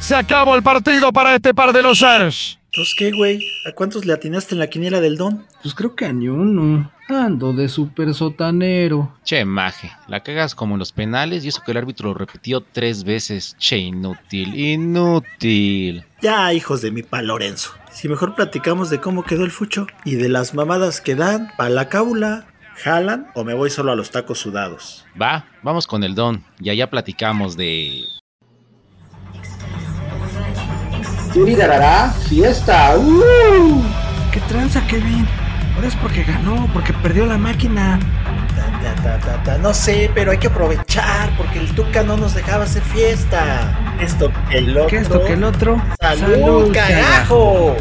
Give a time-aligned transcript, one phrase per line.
[0.00, 2.58] Se acabó el partido para este par de los Ars.
[2.74, 3.44] ¿Pues qué, güey?
[3.66, 5.44] ¿A cuántos le atinaste en la quiniela del don?
[5.62, 6.90] Pues creo que a ni uno.
[7.08, 9.16] Ando de super sotanero.
[9.24, 12.60] Che, maje, la cagas como en los penales y eso que el árbitro lo repitió
[12.60, 13.56] tres veces.
[13.58, 16.04] Che, inútil, inútil.
[16.22, 17.72] Ya, hijos de mi pa Lorenzo.
[17.90, 21.68] Si mejor platicamos de cómo quedó el fucho y de las mamadas que dan pa
[21.68, 22.46] la cábula.
[22.82, 25.04] ¿Jalan o me voy solo a los tacos sudados?
[25.20, 28.04] Va, vamos con el don y allá platicamos de...
[31.34, 32.96] Yuri dará fiesta.
[32.96, 33.82] ¡Uh!
[34.32, 35.26] ¿Qué tranza, Kevin?
[35.74, 38.00] Ahora es porque ganó, porque perdió la máquina.
[38.56, 39.58] Ta, ta, ta, ta, ta.
[39.58, 43.96] No sé, pero hay que aprovechar porque el Tuca no nos dejaba hacer fiesta.
[44.00, 44.86] Esto que el otro.
[44.88, 45.82] ¿Qué esto que el otro?
[46.00, 47.76] ¡Salud, carajo!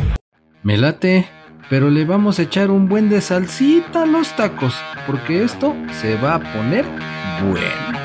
[0.61, 1.27] Me late,
[1.69, 4.73] pero le vamos a echar un buen de salsita a los tacos,
[5.05, 6.83] porque esto se va a poner
[7.47, 7.99] bueno.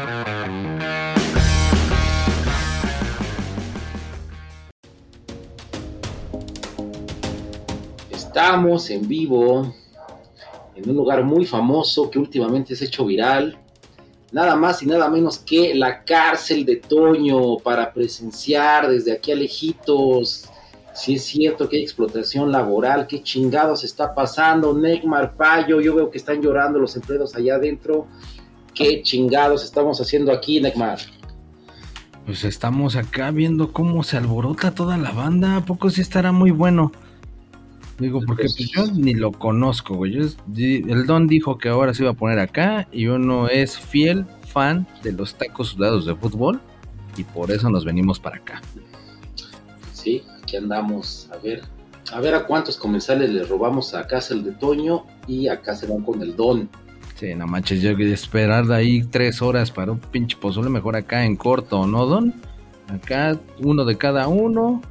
[8.10, 9.74] Estamos en vivo
[10.74, 13.58] en un lugar muy famoso que últimamente se ha hecho viral.
[14.32, 19.36] Nada más y nada menos que la cárcel de Toño para presenciar desde aquí a
[19.36, 20.50] lejitos.
[20.94, 24.72] Si es cierto que hay explotación laboral, qué chingados está pasando.
[24.72, 28.06] Neymar Payo, yo veo que están llorando los empleados allá adentro.
[28.72, 30.98] ¿Qué chingados estamos haciendo aquí, Neymar?
[32.26, 35.56] Pues estamos acá viendo cómo se alborota toda la banda.
[35.56, 36.92] ¿A poco sí estará muy bueno?
[37.98, 40.12] Digo, porque pues yo ni lo conozco, güey.
[40.12, 40.22] Yo
[40.56, 44.86] el Don dijo que ahora se iba a poner acá y uno es fiel fan
[45.02, 46.60] de los tacos sudados de fútbol
[47.16, 48.62] y por eso nos venimos para acá.
[49.92, 50.22] Sí,
[50.54, 51.28] aquí andamos.
[51.32, 51.62] A ver,
[52.12, 55.86] a ver a cuántos comensales les robamos a casa el de Toño y acá se
[55.86, 56.68] van con el Don.
[57.16, 60.96] Sí, no manches, yo que esperar de ahí tres horas para un pinche pozole, mejor
[60.96, 62.34] acá en corto, ¿no, Don?
[62.88, 64.82] Acá uno de cada uno,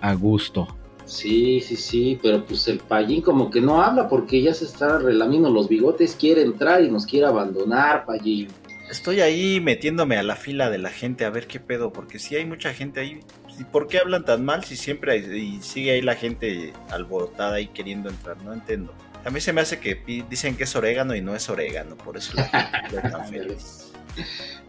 [0.00, 0.68] a gusto.
[1.06, 4.98] Sí, sí, sí, pero pues el payín como que no habla porque ya se está
[4.98, 8.48] relamiendo los bigotes, quiere entrar y nos quiere abandonar, payín.
[8.90, 12.36] Estoy ahí metiéndome a la fila de la gente a ver qué pedo, porque si
[12.36, 13.20] hay mucha gente ahí.
[13.60, 17.56] ¿Y por qué hablan tan mal si siempre hay- y sigue ahí la gente alborotada
[17.56, 18.42] ahí queriendo entrar?
[18.42, 18.92] No entiendo.
[19.22, 20.00] A mí se me hace que
[20.30, 23.92] dicen que es orégano y no es orégano, por eso la gente está tan feliz.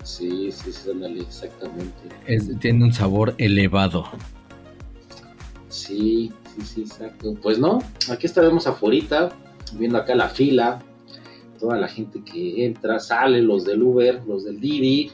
[0.04, 0.90] Sí, sí, sí,
[1.22, 2.10] exactamente.
[2.28, 4.10] Es- tiene un sabor elevado.
[5.70, 7.34] Sí, sí, sí, exacto.
[7.42, 9.30] Pues no, aquí estaremos afuera,
[9.74, 10.82] viendo acá la fila,
[11.60, 15.12] toda la gente que entra, sale, los del Uber, los del Didi.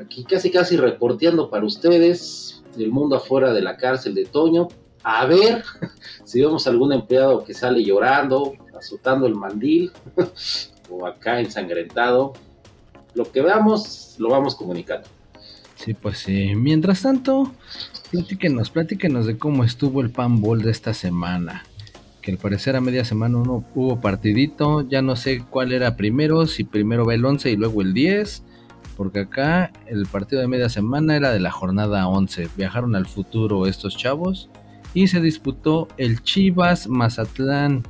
[0.00, 4.68] Aquí casi, casi reporteando para ustedes el mundo afuera de la cárcel de Toño.
[5.02, 5.62] A ver
[6.24, 9.92] si vemos algún empleado que sale llorando, azotando el mandil,
[10.90, 12.32] o acá ensangrentado.
[13.14, 15.08] Lo que veamos, lo vamos comunicando.
[15.76, 16.54] Sí, pues sí.
[16.54, 17.52] Mientras tanto,
[18.10, 21.64] platíquenos, platíquenos de cómo estuvo el pan ball de esta semana.
[22.22, 26.46] Que al parecer a media semana uno hubo partidito, ya no sé cuál era primero,
[26.46, 28.42] si primero va el 11 y luego el 10,
[28.96, 32.48] porque acá el partido de media semana era de la jornada 11.
[32.56, 34.48] Viajaron al futuro estos chavos
[34.94, 37.82] y se disputó el Chivas Mazatlán.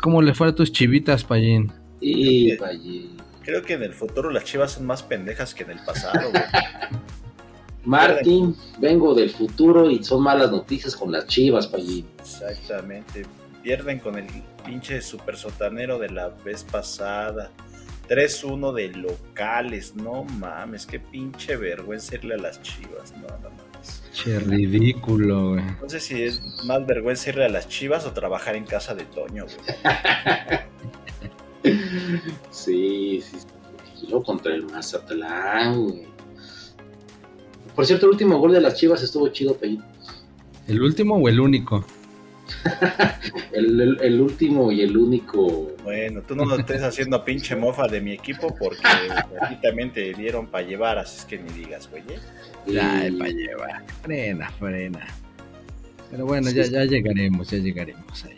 [0.00, 1.70] ¿Cómo le fue a tus chivitas, Payín?
[2.00, 2.80] Y vaya.
[3.42, 6.42] Creo que en el futuro las chivas son más pendejas que en el pasado, güey.
[7.84, 12.06] Martín, vengo del futuro y son malas noticias con las chivas, Payín.
[12.18, 13.26] Exactamente.
[13.62, 14.26] Pierden con el
[14.64, 17.50] pinche super sotanero de la vez pasada.
[18.10, 19.94] 3-1 de locales.
[19.94, 23.12] No mames, qué pinche vergüenza irle a las chivas.
[23.12, 24.02] No, no mames.
[24.12, 25.64] Che, ridículo, güey.
[25.80, 29.04] No sé si es más vergüenza irle a las chivas o trabajar en casa de
[29.04, 29.56] Toño, güey.
[32.50, 33.36] Sí, sí.
[34.02, 36.08] Y luego contra el Mazatlán, güey.
[37.76, 39.82] Por cierto, el último gol de las chivas estuvo chido, Payín.
[40.66, 41.84] ¿El último o el único?
[43.52, 45.72] El, el- el último y el único.
[45.82, 49.92] Bueno, tú no lo estés haciendo pinche mofa de mi equipo porque a ti también
[49.92, 52.02] te dieron para llevar, así es que ni digas, güey.
[52.08, 52.78] ¿eh?
[52.80, 53.84] Ay, Y- pa' llevar.
[54.02, 55.06] Frena, frena.
[56.10, 58.36] Pero bueno, Sí, ya, llegaremos, ya llegaremos ahí.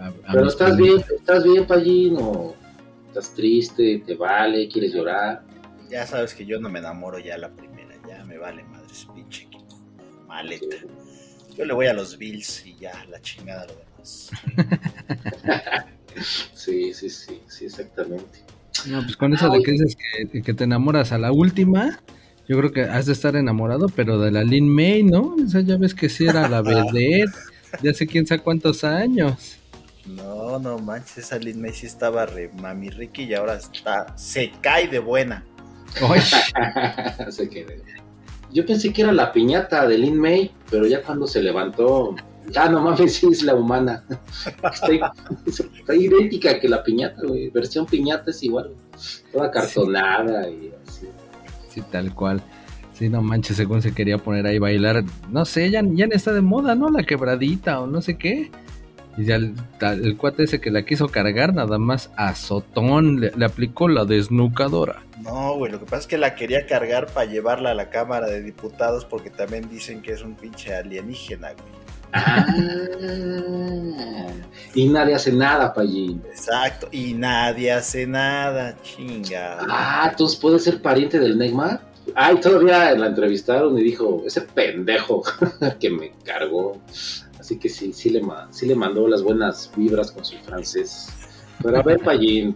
[0.00, 2.54] a- a Pero estás bien, estás bien, Payín, o
[3.08, 5.42] estás triste, te vale, quieres llorar.
[5.90, 9.44] Ya sabes que yo no me enamoro ya la primera, ya me vale madres, pinche
[9.44, 9.66] equipo.
[10.28, 10.76] Maleta.
[11.60, 14.30] Yo le voy a los Bills y ya, la chingada lo demás.
[16.54, 18.40] Sí, sí, sí, sí, exactamente.
[18.86, 19.94] No, pues con eso de que dices
[20.32, 22.00] que, que te enamoras a la última,
[22.48, 25.36] yo creo que has de estar enamorado, pero de la Lin May, ¿no?
[25.36, 27.30] O sea, ya ves que sí era la vedette
[27.82, 29.58] de hace quién sabe cuántos años.
[30.06, 34.50] No, No, manches, esa Lin May sí estaba re mami Ricky y ahora está, se
[34.62, 35.44] cae de buena.
[36.00, 36.22] Ay,
[37.30, 37.72] Se quedó.
[38.52, 42.16] Yo pensé que era la piñata de Lin May, pero ya cuando se levantó,
[42.50, 44.04] ya no mames, es la humana.
[45.46, 47.50] Está, idéntica que la piñata, güey.
[47.50, 48.72] Versión piñata es igual.
[49.32, 51.06] Toda cartonada y así.
[51.68, 52.42] sí, tal cual.
[52.94, 55.04] Sí, no manches, según se quería poner ahí bailar.
[55.30, 56.90] No sé, ya, ya está de moda, ¿no?
[56.90, 58.50] La quebradita o no sé qué.
[59.16, 63.88] Y ya el, cuate ese que la quiso cargar, nada más azotón, le, le aplicó
[63.88, 65.02] la desnucadora.
[65.22, 68.26] No, güey, lo que pasa es que la quería cargar para llevarla a la Cámara
[68.28, 71.80] de Diputados porque también dicen que es un pinche alienígena, güey.
[72.12, 72.44] Ah,
[74.74, 76.22] y nadie hace nada, Pallín.
[76.30, 79.58] Exacto, y nadie hace nada, chinga.
[79.68, 81.88] Ah, entonces puede ser pariente del Neymar.
[82.14, 85.22] Ay, todavía la entrevistaron y dijo, ese pendejo
[85.80, 86.80] que me cargó.
[87.50, 91.08] Así que sí, sí le, ma- sí le mandó las buenas vibras con su francés.
[91.60, 92.54] Pero a ver, Pallín,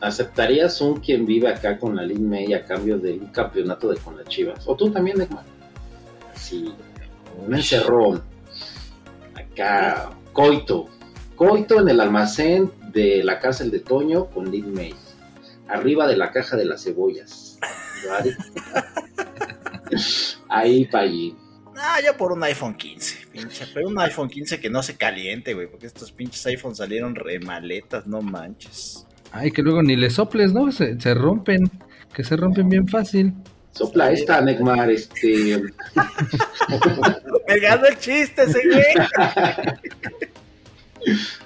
[0.00, 3.96] ¿aceptarías un quien vive acá con la Lin May a cambio de un campeonato de
[3.96, 4.62] con las Chivas?
[4.68, 5.42] ¿O tú también, Neymar?
[6.36, 6.72] Sí,
[7.44, 8.22] un encerrón.
[9.34, 10.86] Acá, coito.
[11.34, 14.94] Coito en el almacén de la cárcel de Toño con Lin May.
[15.66, 17.58] Arriba de la caja de las cebollas.
[18.08, 18.36] ¿Vale?
[20.48, 21.36] Ahí, Pallín.
[21.80, 25.54] Ah, yo por un iPhone 15, pinche, pero un iPhone 15 que no se caliente,
[25.54, 29.06] güey, porque estos pinches iPhones salieron re maletas, no manches.
[29.30, 30.72] Ay, que luego ni le soples, ¿no?
[30.72, 31.70] Se, se rompen,
[32.12, 33.32] que se rompen bien fácil.
[33.72, 35.62] Sopla esta, Neymar, este.
[37.48, 38.84] Me gano el chiste ese güey.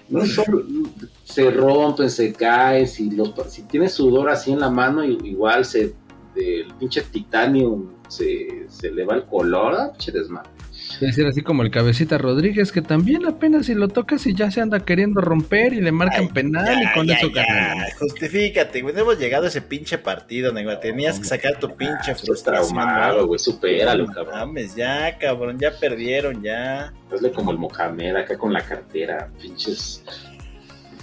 [0.08, 0.92] No son-
[1.24, 5.94] se rompen, se caen, si, los, si tienes sudor así en la mano, igual se
[6.36, 10.50] el pinche titanio se, se le va el color, ah, pinche desmadre.
[10.94, 14.50] Es decir, así como el cabecita Rodríguez, que también apenas si lo tocas y ya
[14.50, 17.86] se anda queriendo romper y le marcan Ay, penal Ya, y con ya, eso ganan.
[17.98, 20.80] Justifícate, güey, no hemos llegado a ese pinche partido, Neymar.
[20.80, 22.68] Tenías que sacar tu pinche Estás frustración.
[22.74, 24.34] traumado, güey, supéralo, No cabrón.
[24.38, 26.92] mames, ya, cabrón, ya perdieron, ya.
[27.12, 30.04] Hazle como el Mohamed acá con la cartera, pinches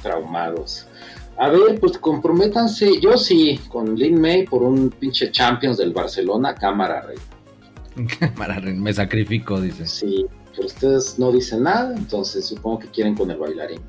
[0.04, 0.88] traumados.
[1.40, 6.54] A ver, pues comprométanse, yo sí, con Lin May por un pinche Champions del Barcelona,
[6.54, 7.18] cámara, rey.
[8.20, 9.88] Cámara, me sacrifico, dice.
[9.88, 13.80] Sí, pero ustedes no dicen nada, entonces supongo que quieren con el bailarín.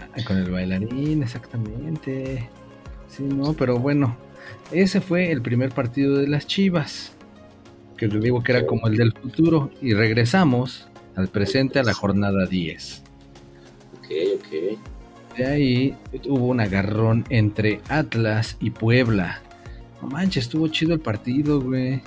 [0.00, 2.48] Ah, Con el bailarín, exactamente.
[3.08, 4.16] Sí, no, pero bueno,
[4.72, 7.12] ese fue el primer partido de las Chivas.
[7.98, 9.70] Que les digo que era como el del futuro.
[9.82, 13.02] Y regresamos al presente a la jornada 10.
[13.98, 14.06] Ok,
[14.36, 14.78] ok.
[15.38, 15.96] De ahí
[16.26, 19.40] hubo un agarrón entre Atlas y Puebla.
[20.02, 22.02] No manches, estuvo chido el partido, güey.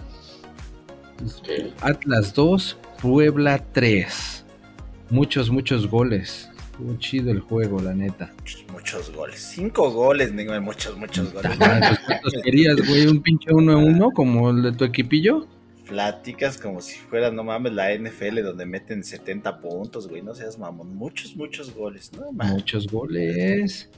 [1.80, 4.46] Atlas 2, Puebla 3.
[5.10, 6.50] Muchos, muchos goles.
[6.72, 8.34] Estuvo chido el juego, la neta.
[8.74, 9.40] Muchos goles.
[9.40, 11.56] Cinco goles, Neymar, muchos, muchos goles.
[11.58, 13.08] Pues, ¿Cuántos querías, güey?
[13.08, 15.48] ¿Un pinche uno a uno como el de tu equipillo?
[15.92, 20.22] Pláticas como si fuera, no mames, la NFL donde meten 70 puntos, güey.
[20.22, 20.96] No seas mamón.
[20.96, 22.14] Muchos, muchos goles.
[22.14, 22.54] No mames.
[22.54, 23.90] Muchos goles.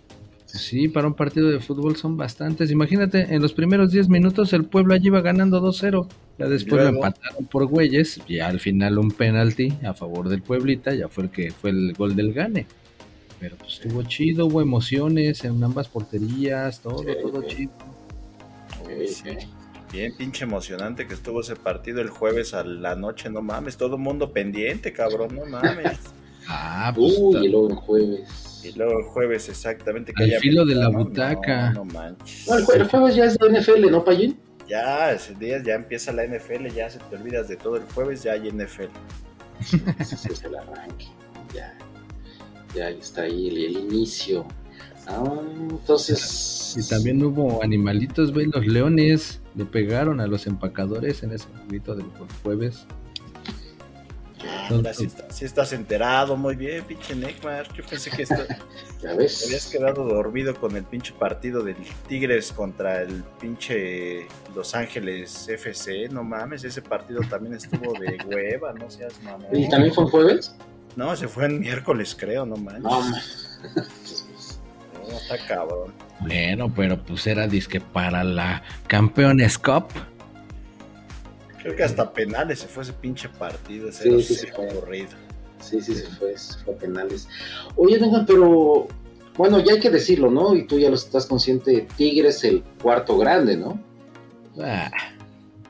[0.48, 2.72] Sí, para un partido de fútbol son bastantes.
[2.72, 6.08] Imagínate, en los primeros 10 minutos el pueblo allí iba ganando 2-0.
[6.40, 8.20] Ya después lo empataron por güeyes.
[8.28, 10.96] Y al final un penalti a favor del Pueblita.
[10.96, 12.66] Ya fue el que fue el gol del gane.
[13.40, 17.56] Pero pues estuvo chido, hubo emociones en ambas porterías, todo, Sí, todo sí.
[17.56, 17.72] chido.
[19.08, 19.48] Sí.
[19.94, 23.96] Bien pinche emocionante que estuvo ese partido el jueves a la noche, no mames, todo
[23.96, 26.00] el mundo pendiente, cabrón, no mames.
[26.46, 28.62] Ah, pues Uy, y luego en jueves.
[28.66, 31.70] Y luego el jueves exactamente que Al haya filo de la no, butaca.
[31.70, 32.46] No, no manches.
[32.50, 34.38] No, el, jue- el jueves ya es de NFL, ¿no, Payín?
[34.68, 38.24] Ya, ese día ya empieza la NFL, ya se te olvidas de todo el jueves,
[38.24, 38.90] ya hay NFL.
[40.00, 41.06] Ese es el arranque.
[41.56, 41.74] Ya,
[42.76, 44.46] ya está ahí el, el inicio.
[45.08, 45.24] Ah,
[45.70, 46.76] entonces.
[46.78, 51.96] Y también hubo animalitos, güey, los leones le pegaron a los empacadores en ese jueguito
[51.96, 52.06] del
[52.44, 52.86] jueves.
[54.70, 57.72] Ahora sí, está- sí estás enterado, muy bien, pinche Neymar.
[57.74, 58.36] Yo pensé que esto-
[59.02, 59.46] Ya ves.
[59.46, 61.76] habías quedado dormido con el pinche partido del
[62.08, 66.10] Tigres contra el pinche Los Ángeles FC.
[66.10, 69.48] No mames, ese partido también estuvo de hueva, no seas mamón.
[69.56, 70.56] ¿Y también fue en jueves?
[70.96, 72.84] No, se fue en miércoles, creo, no manches.
[72.84, 73.02] No,
[75.14, 75.94] No, está cabrón.
[76.22, 79.86] Bueno, pero pues era disque para la Campeones Cup.
[81.62, 83.90] Creo que hasta penales se fue ese pinche partido.
[83.90, 84.70] Ese Sí, sí, sí, fue.
[84.70, 85.12] aburrido.
[85.60, 87.28] Sí, sí, se fue, se fue a penales.
[87.76, 88.88] Oye, venga, pero
[89.38, 90.56] bueno, ya hay que decirlo, ¿no?
[90.56, 93.80] Y tú ya lo estás consciente, Tigres el cuarto grande, ¿no?
[94.60, 94.92] Ah,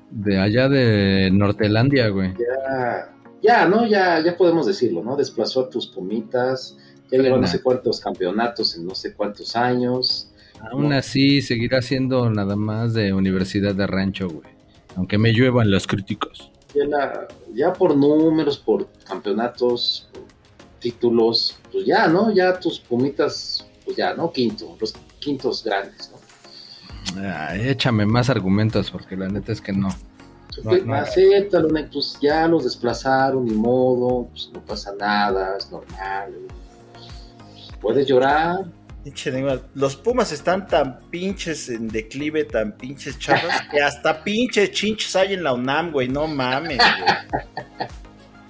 [0.09, 2.33] de allá de Nortelandia, güey.
[2.33, 3.85] Ya, ya, ¿no?
[3.85, 5.15] Ya, ya podemos decirlo, ¿no?
[5.15, 6.77] Desplazó a tus pumitas,
[7.21, 10.29] Lleva no sé cuántos campeonatos en no sé cuántos años.
[10.71, 14.47] Aún así, seguirá siendo nada más de Universidad de Rancho, güey.
[14.95, 16.51] Aunque me lluevan los críticos.
[16.73, 20.23] Ya, la- ya por números, por campeonatos, por
[20.79, 22.31] títulos, pues ya, ¿no?
[22.33, 24.31] Ya tus pumitas, pues ya, ¿no?
[24.31, 27.21] Quinto, los quintos grandes, ¿no?
[27.21, 29.89] Ay, échame más argumentos, porque la neta es que no.
[30.63, 30.93] No, Pues, no.
[30.93, 36.31] acéptalo, pues ya los desplazaron, ni modo, pues no pasa nada, es normal.
[36.31, 36.62] güey.
[37.83, 38.59] Puedes llorar,
[39.75, 45.33] Los Pumas están tan pinches en declive, tan pinches chavos, que hasta pinches chinches hay
[45.33, 46.07] en la UNAM, güey.
[46.07, 46.77] No mames,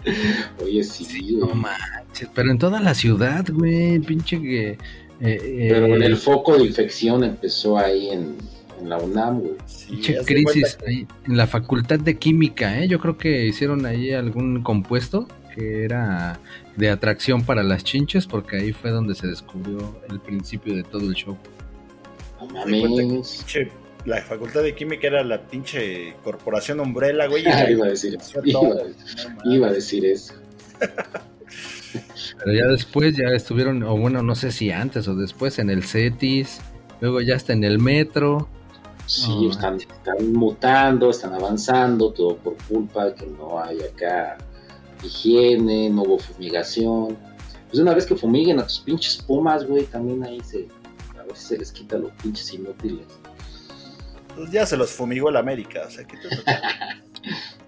[0.05, 0.15] güey.
[0.63, 1.57] oye, sí, No güey.
[1.59, 4.69] manches, pero en toda la ciudad, güey, pinche que...
[4.71, 4.77] eh,
[5.21, 8.37] eh, pero en el foco de infección empezó ahí en,
[8.79, 9.53] en la UNAM, güey.
[9.65, 12.87] Sí, crisis ahí en la facultad de química, ¿eh?
[12.87, 16.39] Yo creo que hicieron ahí algún compuesto que era
[16.75, 21.01] de atracción para las chinches, porque ahí fue donde se descubrió el principio de todo
[21.01, 21.37] el show.
[22.51, 23.45] Mames.
[23.45, 23.71] pinche-
[24.05, 27.43] la facultad de química era la pinche corporación Umbrella, güey.
[27.43, 28.41] y Ah, iba a decir eso.
[28.43, 28.59] Iba.
[29.45, 30.33] No a decir eso.
[32.39, 35.83] Pero ya después ya estuvieron, o bueno, no sé si antes o después en el
[35.83, 36.59] CETIS,
[36.99, 38.49] luego ya está en el metro.
[39.05, 44.37] Sí, están, están mutando, están avanzando, todo por culpa de que no hay acá
[45.05, 47.17] higiene, no hubo fumigación.
[47.69, 50.67] Pues una vez que fumiguen a tus pinches pumas, güey, también ahí se,
[51.17, 53.07] a si se les quita los pinches inútiles.
[54.35, 56.17] Pues ya se los fumigó el América, o sea, que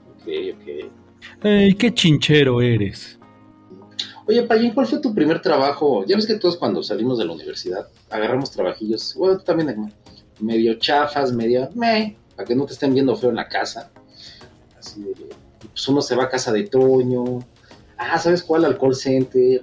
[0.10, 0.92] Ok, ok.
[1.44, 3.20] ¡Ey, qué chinchero eres!
[4.28, 6.04] Oye, Payín, ¿cuál fue tu primer trabajo?
[6.06, 9.94] Ya ves que todos cuando salimos de la universidad agarramos trabajillos, bueno, tú también,
[10.40, 13.92] medio chafas, medio me, para que no te estén viendo feo en la casa.
[14.78, 15.14] Así de,
[15.76, 17.40] pues uno se va a casa de Toño.
[17.98, 18.64] Ah, ¿sabes cuál?
[18.64, 19.62] Al call center,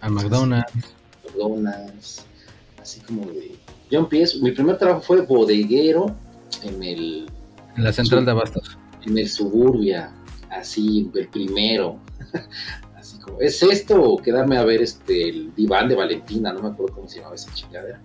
[0.00, 0.72] A McDonald's.
[1.24, 2.24] McDonald's,
[2.80, 3.56] así como de...
[3.90, 6.14] Yo empiezo, mi primer trabajo fue bodeguero
[6.62, 7.26] en el,
[7.76, 8.78] En la central de abastos.
[9.04, 10.14] en el suburbia,
[10.48, 11.98] así, el primero.
[12.96, 16.52] Así como, ¿es esto o quedarme a ver este el diván de Valentina?
[16.52, 18.00] No me acuerdo cómo se llamaba esa chingadera.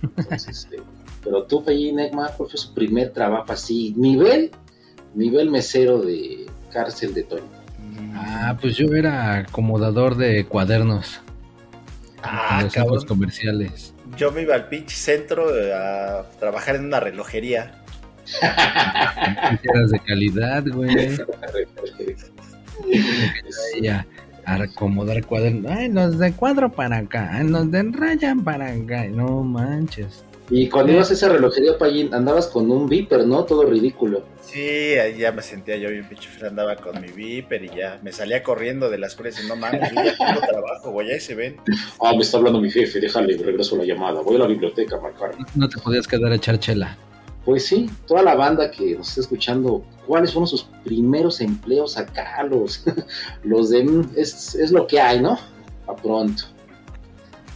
[0.00, 0.76] Entonces, este,
[1.24, 3.92] pero tú, Pellín Egma, ¿cuál fue su primer trabajo así?
[3.96, 4.52] Nivel,
[5.14, 7.44] nivel mesero de cárcel de Toño.
[8.14, 11.20] Ah, pues yo era acomodador de cuadernos.
[12.22, 13.04] Ah, en los cabrón.
[13.06, 13.94] comerciales.
[14.16, 17.82] Yo me iba al pinche centro eh, a trabajar en una relojería.
[18.42, 21.16] Eras de calidad, güey.
[23.80, 24.06] Y a,
[24.44, 25.70] a acomodar cuadernos.
[25.70, 27.40] Ay, los de cuadro para acá.
[27.44, 29.04] Los de raya para acá.
[29.06, 30.24] No manches.
[30.50, 33.44] Y cuando ibas a esa relojería, Payín, andabas con un viper, ¿no?
[33.44, 34.24] Todo ridículo.
[34.52, 38.12] Sí, ahí ya me sentía yo bien pinche andaba con mi viper y ya me
[38.12, 41.20] salía corriendo de la escuela y diciendo, no mames, yo ya tengo trabajo, güey, ahí
[41.20, 41.56] se ven.
[42.02, 44.20] Ah, me está hablando mi jefe, déjale, regreso la llamada.
[44.20, 45.34] Voy a la biblioteca a marcar.
[45.54, 46.98] No te podías quedar a echar chela.
[47.46, 52.42] Pues sí, toda la banda que nos está escuchando, ¿cuáles fueron sus primeros empleos acá?
[52.42, 52.84] Los,
[53.44, 54.04] los de...
[54.16, 55.38] Es, es lo que hay, ¿no?
[55.86, 56.44] A pronto.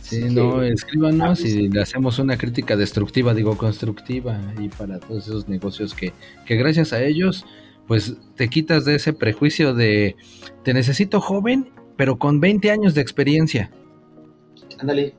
[0.06, 5.48] Sí, no, escríbanos y le hacemos una crítica destructiva, digo constructiva, y para todos esos
[5.48, 6.12] negocios que,
[6.44, 7.44] que gracias a ellos,
[7.88, 10.14] pues te quitas de ese prejuicio de
[10.62, 13.72] te necesito joven, pero con 20 años de experiencia,
[14.78, 15.16] Ándale.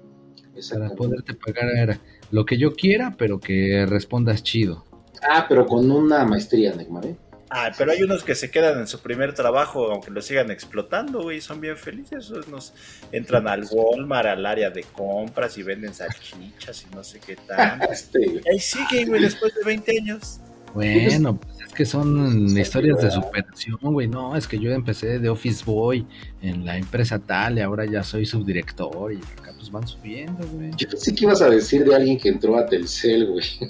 [0.72, 2.00] para poderte pagar
[2.32, 4.86] lo que yo quiera, pero que respondas chido.
[5.22, 7.18] Ah, pero con una maestría, Neymar, ¿eh?
[7.50, 11.22] Ah, pero hay unos que se quedan en su primer trabajo, aunque lo sigan explotando,
[11.24, 12.32] güey, son bien felices.
[12.50, 12.74] Nos
[13.12, 17.80] entran al Walmart, al área de compras y venden salchichas y no sé qué tal.
[17.92, 20.42] Este, ahí siguen, güey, después de 20 años.
[20.74, 24.08] Bueno, pues es que son Sí, historias de superación, güey.
[24.08, 26.06] No, es que yo empecé de Office Boy
[26.42, 30.72] en la empresa tal y ahora ya soy subdirector y acá pues van subiendo, güey.
[30.78, 33.46] Yo pensé que ibas a decir de alguien que entró a Telcel, güey.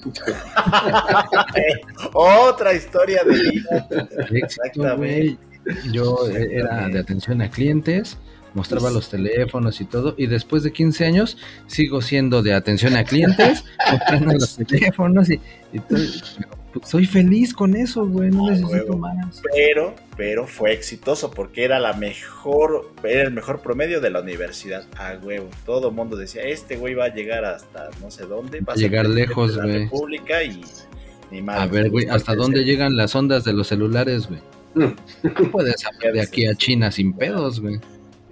[2.13, 3.87] Otra historia de vida.
[3.89, 5.37] Éxito, Exactamente.
[5.65, 5.91] güey.
[5.91, 8.17] Yo eh, era de atención a clientes,
[8.53, 11.37] mostraba los teléfonos y todo, y después de 15 años
[11.67, 15.39] sigo siendo de atención a clientes, mostrando los teléfonos y,
[15.73, 15.99] y todo.
[16.37, 18.97] Pero, pues, soy feliz con eso, güey, no Ah, necesito huevo.
[18.97, 19.41] más.
[19.53, 24.85] Pero, pero fue exitoso porque era la mejor, era el mejor promedio de la universidad.
[24.97, 25.47] A huevo.
[25.65, 28.59] Todo el mundo decía, este güey va a llegar hasta no sé dónde.
[28.61, 29.83] Va a llegar lejos, de la güey.
[29.83, 30.61] República y
[31.29, 31.59] ni más.
[31.59, 34.41] A ver, güey, ¿hasta dónde llegan las ondas de los celulares, güey?
[35.37, 37.79] Tú puedes saber de aquí a China sin pedos, güey.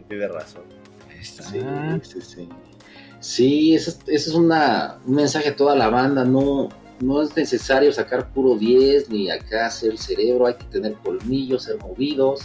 [0.10, 0.64] Tiene razón.
[1.22, 1.60] Sí,
[2.02, 2.50] sí, sí.
[3.20, 6.26] Sí, ese es, ese es una, un mensaje a toda la banda.
[6.26, 10.48] No, no es necesario sacar puro 10 ni acá hacer el cerebro.
[10.48, 12.42] Hay que tener colmillos, ser movidos.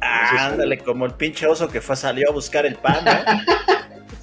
[0.00, 3.12] Ah, ándale, como el pinche oso que fue, salió a buscar el pan, ¿no?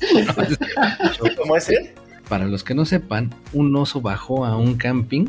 [1.38, 1.92] ¿Cómo es él?
[2.28, 5.26] Para los que no sepan, un oso bajó a un camping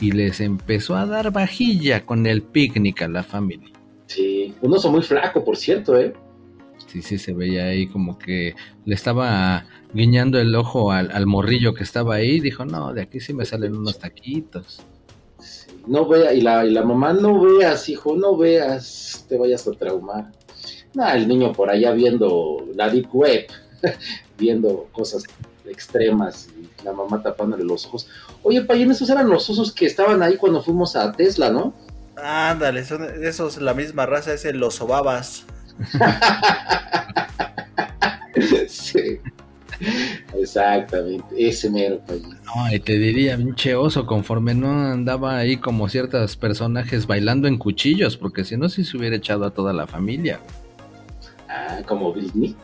[0.00, 3.70] y les empezó a dar vajilla con el picnic a la familia.
[4.06, 6.12] Sí, un oso muy flaco, por cierto, ¿eh?
[6.94, 11.74] Sí, sí, se veía ahí como que le estaba guiñando el ojo al, al morrillo
[11.74, 12.38] que estaba ahí.
[12.38, 14.80] Dijo, no, de aquí sí me salen unos taquitos.
[15.40, 19.66] Sí, No vea, y la, y la mamá, no veas, hijo, no veas, te vayas
[19.66, 20.30] a traumar.
[20.94, 23.46] Nah, el niño por allá viendo la deep web,
[24.38, 25.24] viendo cosas
[25.66, 28.06] extremas y la mamá tapándole los ojos.
[28.44, 31.74] Oye, Payén, esos eran los osos que estaban ahí cuando fuimos a Tesla, ¿no?
[32.14, 35.44] Ándale, son esos, la misma raza, es el los babas.
[38.68, 39.20] sí.
[40.34, 42.38] Exactamente, ese mero Payén.
[42.44, 47.58] No, y te diría, pinche oso, conforme no andaba ahí como ciertos personajes bailando en
[47.58, 50.40] cuchillos, porque si no, sí se hubiera echado a toda la familia.
[51.48, 52.54] Ah, como Britney.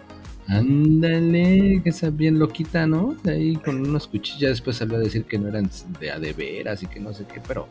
[0.48, 3.14] Ándale, que esa bien loquita, ¿no?
[3.22, 6.32] De ahí con unos cuchillos, después salió a decir que no eran de a de
[6.32, 7.68] veras y que no sé qué, pero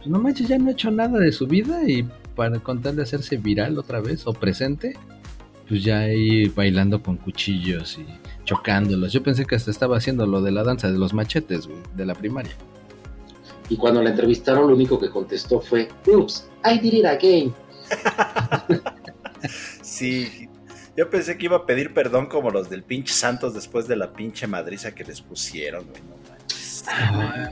[0.00, 3.36] pues no manches, ya no ha hecho nada de su vida y para contarle hacerse
[3.36, 4.96] viral otra vez o presente,
[5.68, 8.06] pues ya ahí bailando con cuchillos y
[8.44, 9.12] chocándolos.
[9.12, 12.06] Yo pensé que hasta estaba haciendo lo de la danza de los machetes, güey, de
[12.06, 12.52] la primaria.
[13.68, 17.54] Y cuando la entrevistaron, lo único que contestó fue, Oops, I did it again.
[19.82, 20.48] Sí,
[20.96, 24.12] yo pensé que iba a pedir perdón como los del pinche Santos después de la
[24.12, 26.02] pinche madriza que les pusieron, güey.
[26.02, 26.84] No manches.
[26.88, 27.50] Ah,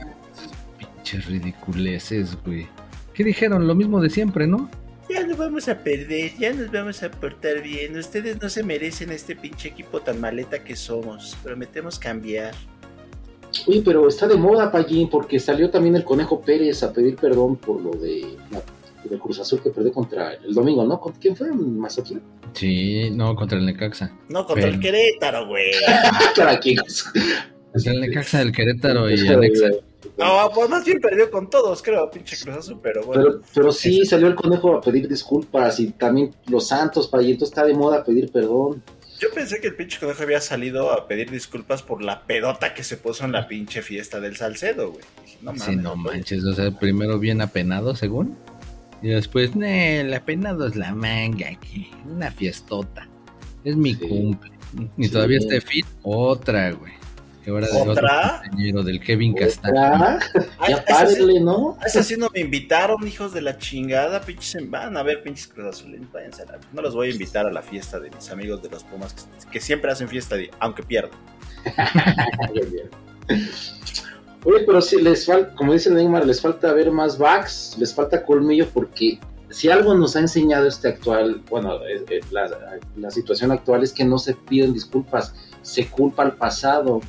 [0.98, 2.66] pinches ridiculeces, güey.
[3.14, 3.66] ¿Qué dijeron?
[3.66, 4.70] Lo mismo de siempre, ¿no?
[5.10, 7.96] Ya nos vamos a perder, ya nos vamos a portar bien.
[7.96, 11.36] Ustedes no se merecen este pinche equipo tan maleta que somos.
[11.42, 12.54] Prometemos cambiar.
[13.66, 17.56] Oye, pero está de moda, Payín, porque salió también el Conejo Pérez a pedir perdón
[17.56, 18.60] por lo de, la,
[19.08, 21.00] de Cruz Azul que perdió contra el domingo, ¿no?
[21.00, 21.50] ¿Con quién fue?
[21.54, 22.20] ¿Mazatlán?
[22.52, 24.12] Sí, no, contra el Necaxa.
[24.28, 25.70] No contra Pero- el Querétaro, güey.
[26.36, 26.76] Para quién.
[27.72, 29.68] Contra el Necaxa, el Querétaro y Alexa.
[30.16, 33.22] No, pues más bien perdió con todos, creo, pinche Cruz Azul, pero bueno.
[33.24, 37.50] Pero, pero sí, salió el Conejo a pedir disculpas y también los Santos, Payín, entonces
[37.56, 38.82] está de moda pedir perdón.
[39.20, 42.84] Yo pensé que el pinche conejo había salido a pedir disculpas por la pedota que
[42.84, 45.04] se puso en la pinche fiesta del Salcedo, güey.
[45.42, 45.62] No mames.
[45.64, 48.36] Sí, no manches, o sea, primero bien apenado, según.
[49.02, 51.90] Y después, ne, el apenado es la manga aquí.
[52.08, 53.08] Una fiestota.
[53.64, 54.06] Es mi Sí.
[54.06, 54.52] cumple.
[54.96, 55.10] Y Sí.
[55.10, 55.86] todavía está fit.
[56.04, 56.92] Otra, güey.
[57.48, 58.42] Que ahora de otro ¿Otra?
[58.44, 59.74] compañero del Kevin Castaño.
[60.68, 60.84] Ya esa sí-
[61.14, 61.78] párenle, ¿no?
[61.80, 64.68] a esa sí no me invitaron, hijos de la chingada, pinches.
[64.68, 67.50] Van a ver, pinches Cruz Azulinos, váyanse a la- No los voy a invitar a
[67.50, 70.82] la fiesta de mis amigos de los Pumas, que, que siempre hacen fiesta, de, aunque
[70.82, 71.18] pierdan.
[74.44, 78.22] Oye, pero sí, les falta, como dice Neymar, les falta ver más backs, les falta
[78.24, 83.52] colmillo, porque si algo nos ha enseñado este actual, bueno, eh, eh, la, la situación
[83.52, 87.00] actual es que no se piden disculpas, se culpa al pasado.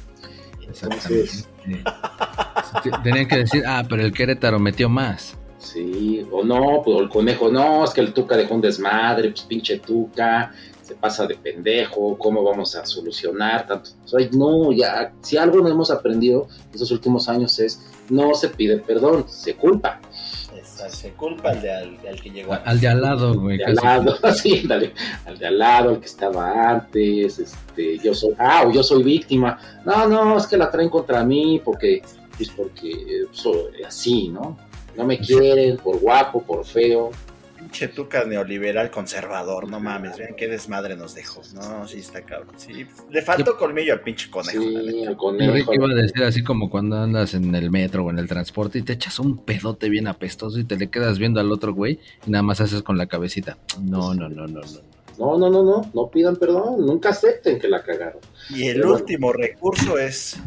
[0.69, 2.99] Entonces, Exactamente.
[3.03, 5.35] Tenían que decir, ah, pero el Querétaro metió más.
[5.57, 9.41] sí, o no, pues el conejo, no, es que el Tuca dejó un desmadre, pues
[9.41, 10.53] pinche Tuca,
[10.83, 13.91] se pasa de pendejo, ¿cómo vamos a solucionar tanto?
[14.05, 18.49] O sea, no, ya, si algo no hemos aprendido estos últimos años es, no se
[18.49, 19.99] pide perdón, se culpa.
[20.87, 22.57] Esa, se culpa al, de, al, al que llegó.
[22.63, 23.57] Al de al lado, güey.
[23.57, 24.93] de al lado, sí, dale,
[25.25, 29.03] al de al lado, el que estaba antes, este, yo soy, ah, o yo soy
[29.03, 32.01] víctima, no, no, es que la traen contra mí porque,
[32.37, 34.57] pues porque eh, soy así, ¿no?
[34.95, 37.11] No me quieren por guapo, por feo,
[37.59, 41.41] Pinche tuca neoliberal conservador, no mames, vean qué desmadre nos dejó.
[41.53, 42.55] No, sí está cabrón.
[42.57, 44.59] Sí, le faltó colmillo al pinche conejo.
[44.59, 44.89] la sí, neta.
[45.01, 45.73] el Yo conejo.
[45.73, 48.83] iba a decir así como cuando andas en el metro o en el transporte y
[48.83, 52.31] te echas un pedote bien apestoso y te le quedas viendo al otro güey y
[52.31, 53.57] nada más haces con la cabecita.
[53.81, 54.61] No, no, no, no, no.
[55.17, 58.21] No, no, no, no, no pidan perdón, nunca acepten que la cagaron.
[58.51, 59.01] Y el Pero bueno.
[59.01, 60.37] último recurso es: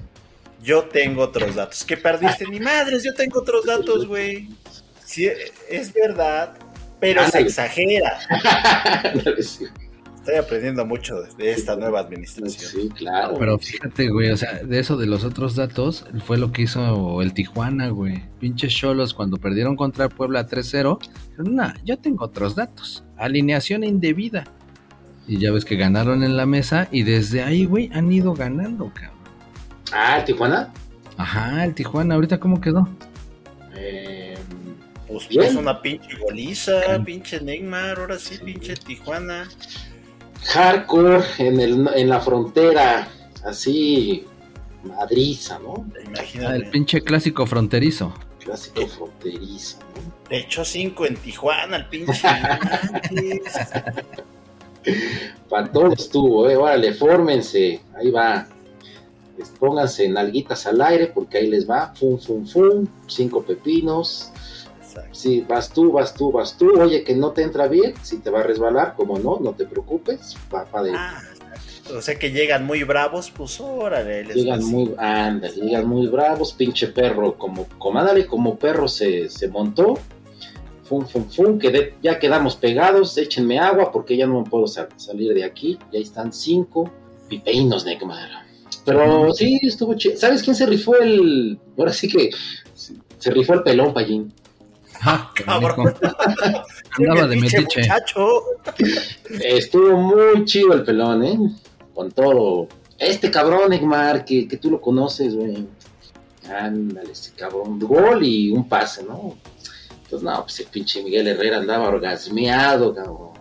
[0.62, 1.85] Yo tengo otros datos.
[1.85, 2.46] ¿Qué perdiste?
[2.46, 4.48] Ni madres, yo tengo otros datos, güey.
[5.05, 5.29] Sí,
[5.68, 6.55] es verdad,
[7.03, 7.47] pero se Ándale.
[7.47, 8.19] exagera.
[9.43, 9.65] sí,
[10.15, 12.71] Estoy aprendiendo mucho de- esta nueva administración.
[12.71, 13.35] sí, claro.
[13.41, 17.21] Pero fíjate, güey, o sea, de eso de los otros datos, fue lo que hizo
[17.23, 18.23] el Tijuana, güey.
[18.38, 20.99] Pinches cholos cuando perdieron contra Puebla 3-0.
[21.31, 23.03] dijeron, Nah, yo tengo otros datos.
[23.17, 24.45] Alineación indebida.
[25.27, 28.93] Y ya ves que ganaron en la mesa y desde ahí, güey, han ido ganando,
[28.95, 29.11] cabrón.
[29.93, 30.73] Ah, Tijuana.
[31.17, 32.88] Ajá, el Tijuana, ahorita cómo quedó.
[33.75, 34.32] Eh,
[35.12, 35.42] Pues Bien.
[35.44, 39.48] es una pinche goliza, pinche Neymar, ahora sí, pinche Tijuana.
[40.53, 43.09] hardcore en, el, en la frontera,
[43.44, 44.25] así,
[44.85, 45.75] madriza, ¿no?
[45.94, 46.64] Ah, el Imagínate.
[46.70, 48.12] pinche clásico fronterizo.
[48.40, 50.12] Clásico fronterizo, ¿no?
[50.31, 52.12] De hecho, 5 en Tijuana, el pinche.
[55.48, 56.57] Para todos estuvo, eh.
[56.57, 57.81] Órale, fórmense.
[57.96, 58.46] Ahí va.
[59.37, 61.92] Pues, Pónganse nalguitas al aire porque ahí les va.
[61.94, 62.87] Fum, fum, fum.
[63.07, 64.33] Cinco pepinos.
[64.93, 65.15] Exacto.
[65.15, 66.81] Sí, vas tú, vas tú, vas tú.
[66.81, 67.95] Oye, que no te entra bien.
[68.03, 70.37] Si te va a resbalar, como no, no te preocupes.
[70.55, 70.93] Va para de.
[70.95, 71.21] Ah,
[71.95, 74.25] o sea que llegan muy bravos, pues órale.
[74.25, 79.49] Llegan muy, anda, llegan muy bravos, pinche perro, como, como ándale, como perro se, se
[79.49, 79.99] montó,
[80.85, 84.89] fum, fum, fum, quedé, ya quedamos pegados, échenme agua porque ya no me puedo sal-
[84.97, 86.91] salir de aquí, ya están cinco
[87.29, 88.43] pipeinos, Neymar.
[88.85, 90.17] Pero sí, estuvo chido.
[90.17, 92.31] ¿Sabes quién se rifó el, ahora sí que,
[93.19, 94.33] se rifó el pelón, Payín?
[95.05, 95.93] Ah, Cabrón.
[96.01, 96.65] canijo.
[96.99, 97.81] Andaba de metiche.
[97.81, 98.43] muchacho.
[99.43, 101.38] Estuvo muy chido el pelón, ¿eh?
[101.95, 102.69] Con todo.
[102.99, 105.67] Este cabrón, Neymar, que, que tú lo conoces, güey.
[106.49, 107.79] Ándale, ese cabrón.
[107.81, 109.37] Gol y un pase, ¿no?
[110.05, 113.33] Entonces, no, pues el pinche Miguel Herrera andaba orgasmeado, cabrón.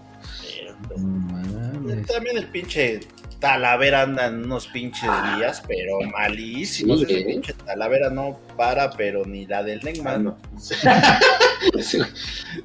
[2.08, 3.02] También el pinche
[3.42, 7.00] Talavera anda en unos pinches días, pero malísimos.
[7.02, 7.26] Sí, ¿eh?
[7.26, 10.14] pinche Talavera no para, pero ni la del Neymar.
[10.16, 10.38] Ah, no.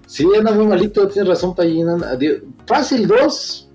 [0.07, 1.55] sí, anda muy malito, tienes razón,
[2.19, 3.69] di- Fácil, dos,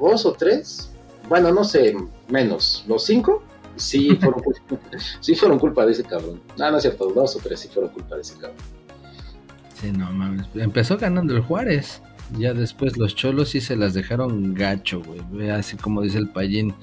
[0.00, 0.90] dos o tres.
[1.28, 1.94] Bueno, no sé,
[2.28, 2.84] menos.
[2.88, 3.42] ¿Los cinco?
[3.76, 4.78] Sí, fueron culpa,
[5.20, 6.40] sí fueron culpa de ese cabrón.
[6.56, 8.56] No, no es cierto, dos o tres sí fueron culpa de ese cabrón.
[9.78, 10.46] Sí, no mames.
[10.54, 12.00] Empezó ganando el Juárez.
[12.38, 15.20] Ya después los cholos sí se las dejaron gacho, güey.
[15.30, 16.74] Ve Así como dice el payín,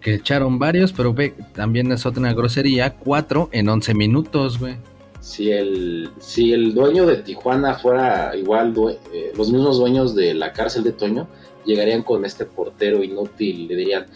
[0.00, 2.94] que echaron varios, pero ve, también es otra grosería.
[2.94, 4.76] Cuatro en once minutos, güey.
[5.20, 10.34] Si el, si el dueño de Tijuana fuera igual, due- eh, los mismos dueños de
[10.34, 11.28] la cárcel de Toño,
[11.64, 14.06] llegarían con este portero inútil le dirían,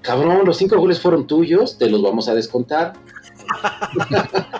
[0.00, 2.94] cabrón, los cinco goles fueron tuyos, te los vamos a descontar.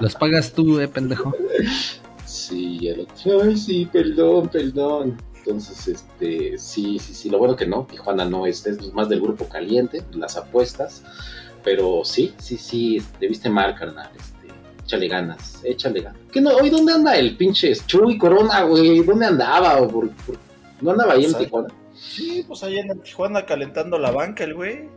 [0.00, 1.32] Los pagas tú, eh, pendejo.
[2.48, 5.16] Sí, el otro, ay, sí, perdón, perdón.
[5.38, 9.20] Entonces, este, sí, sí, sí, lo bueno que no, Tijuana no es, es más del
[9.20, 11.02] grupo caliente, las apuestas,
[11.64, 14.48] pero sí, sí, sí, debiste mal, carnal, este,
[14.84, 16.20] échale ganas, échale ganas.
[16.32, 16.50] ¿Qué no?
[16.56, 19.02] ¿Hoy dónde anda el pinche Chuy Corona, güey?
[19.04, 19.80] ¿Dónde andaba?
[19.80, 20.38] o por- por-
[20.80, 21.44] ¿No andaba ahí en Sabe.
[21.44, 21.68] Tijuana?
[21.94, 24.88] Sí, pues ahí en Tijuana calentando la banca el güey.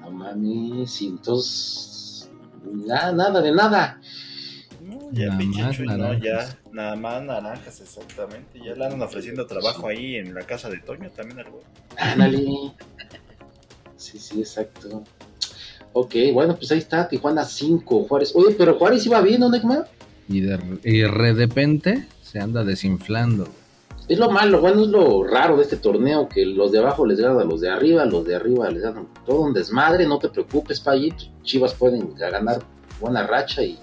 [0.00, 2.30] No mames, y entonces,
[2.64, 4.00] nada, nada de nada.
[5.12, 6.58] Ya Nada pinche más Chuy, no, ya.
[6.72, 8.58] Nada más naranjas, exactamente.
[8.58, 11.64] Ya le andan ofreciendo trabajo ahí en la casa de Toño también al güey.
[11.96, 12.44] Ándale.
[13.96, 15.02] Sí, sí, exacto.
[15.92, 18.32] Ok, bueno, pues ahí está, Tijuana 5, Juárez.
[18.34, 19.88] Oye, pero Juárez iba bien, ¿no, Neymar?
[20.28, 23.48] Y de, y de repente se anda desinflando.
[24.08, 27.20] Es lo malo, bueno, es lo raro de este torneo, que los de abajo les
[27.20, 30.30] ganan a los de arriba, los de arriba les ganan todo un desmadre, no te
[30.30, 32.62] preocupes, Payit, Chivas pueden ganar
[33.00, 33.78] buena racha y...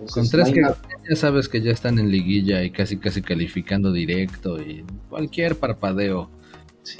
[0.00, 0.76] entonces, Con tres que nada.
[1.08, 6.30] ya sabes que ya están en liguilla y casi casi calificando directo y cualquier parpadeo.
[6.82, 6.98] Sí,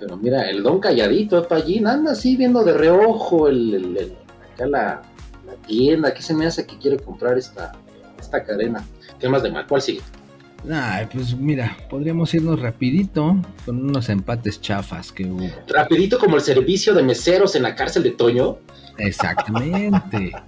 [0.00, 4.12] pero mira, el don calladito, eh, Payín, anda así viendo de reojo el, el- el-
[4.54, 5.02] acá la,
[5.46, 7.72] la tienda, ¿qué se me hace que quiere comprar esta,
[8.18, 8.82] esta cadena?
[9.20, 9.66] ¿Qué más de mal?
[9.66, 10.00] ¿Cuál sigue?
[10.72, 15.46] Ay, pues mira, podríamos irnos rapidito con unos empates chafas que hubo.
[15.68, 18.56] Rapidito como el servicio de meseros en la cárcel de Toño.
[18.98, 20.32] Exactamente.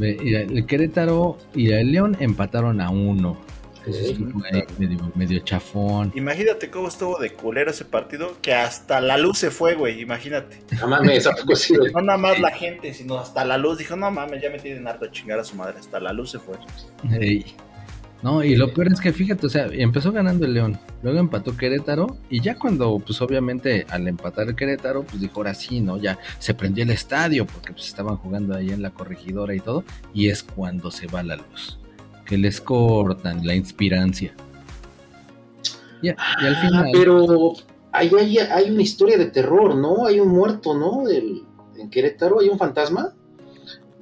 [0.00, 3.38] El Querétaro y el León empataron a uno.
[3.86, 6.10] Estuvo ahí medio, medio chafón.
[6.16, 10.60] Imagínate cómo estuvo de culero ese partido, que hasta la luz se fue, güey, imagínate.
[10.80, 11.72] No mames, ¿a poco sí?
[11.94, 13.78] No nada más la gente, sino hasta la luz.
[13.78, 15.78] Dijo, no mames, ya me tienen harto a chingar a su madre.
[15.78, 16.56] Hasta la luz se fue.
[17.12, 17.54] Ey.
[18.26, 21.56] No, y lo peor es que fíjate, o sea, empezó ganando el León, luego empató
[21.56, 25.96] Querétaro, y ya cuando, pues obviamente, al empatar el Querétaro, pues dijo, ahora sí, ¿no?
[25.96, 29.84] Ya se prendió el estadio, porque pues estaban jugando ahí en la corregidora y todo,
[30.12, 31.78] y es cuando se va la luz,
[32.24, 34.34] que les cortan la inspirancia.
[36.02, 37.52] Y, y al Ah, final, pero
[37.92, 40.04] ahí hay, hay una historia de terror, ¿no?
[40.04, 41.04] Hay un muerto, ¿no?
[41.04, 41.44] Del,
[41.78, 43.14] en Querétaro hay un fantasma.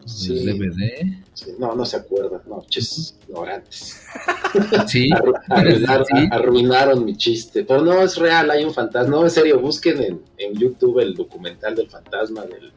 [0.04, 2.40] Pues, el DVD, Sí, No, no se acuerda.
[2.46, 4.02] No, ches, ignorantes.
[4.86, 6.28] sí, Arru- arruinaron, Sí.
[6.30, 7.64] arruinaron mi chiste.
[7.64, 9.10] Pero no, es real, hay un fantasma.
[9.16, 12.42] No, en serio, busquen en, en YouTube el documental del fantasma.
[12.42, 12.72] Del...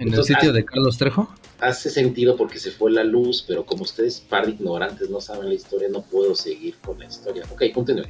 [0.00, 1.28] en el sitio de Carlos Trejo.
[1.60, 5.48] Hace sentido porque se fue la luz, pero como ustedes, par de ignorantes, no saben
[5.48, 7.44] la historia, no puedo seguir con la historia.
[7.52, 8.06] Ok, continúe.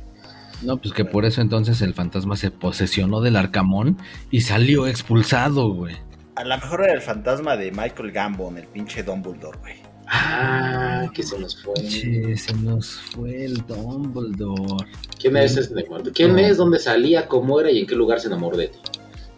[0.63, 3.99] No, pues que por eso entonces el fantasma se posesionó del Arcamón
[4.31, 5.97] y salió expulsado, güey.
[6.43, 9.75] A lo mejor era el fantasma de Michael Gambon, el pinche Dumbledore, güey.
[10.09, 11.75] Ah, que se nos fue.
[11.75, 14.87] Che, se nos fue el Dumbledore.
[15.21, 16.03] ¿Quién es ese Neymar?
[16.13, 16.39] ¿Quién No.
[16.39, 16.57] es?
[16.57, 17.29] ¿Dónde salía?
[17.29, 17.71] ¿Cómo era?
[17.71, 18.79] ¿Y en qué lugar se enamoró de ti?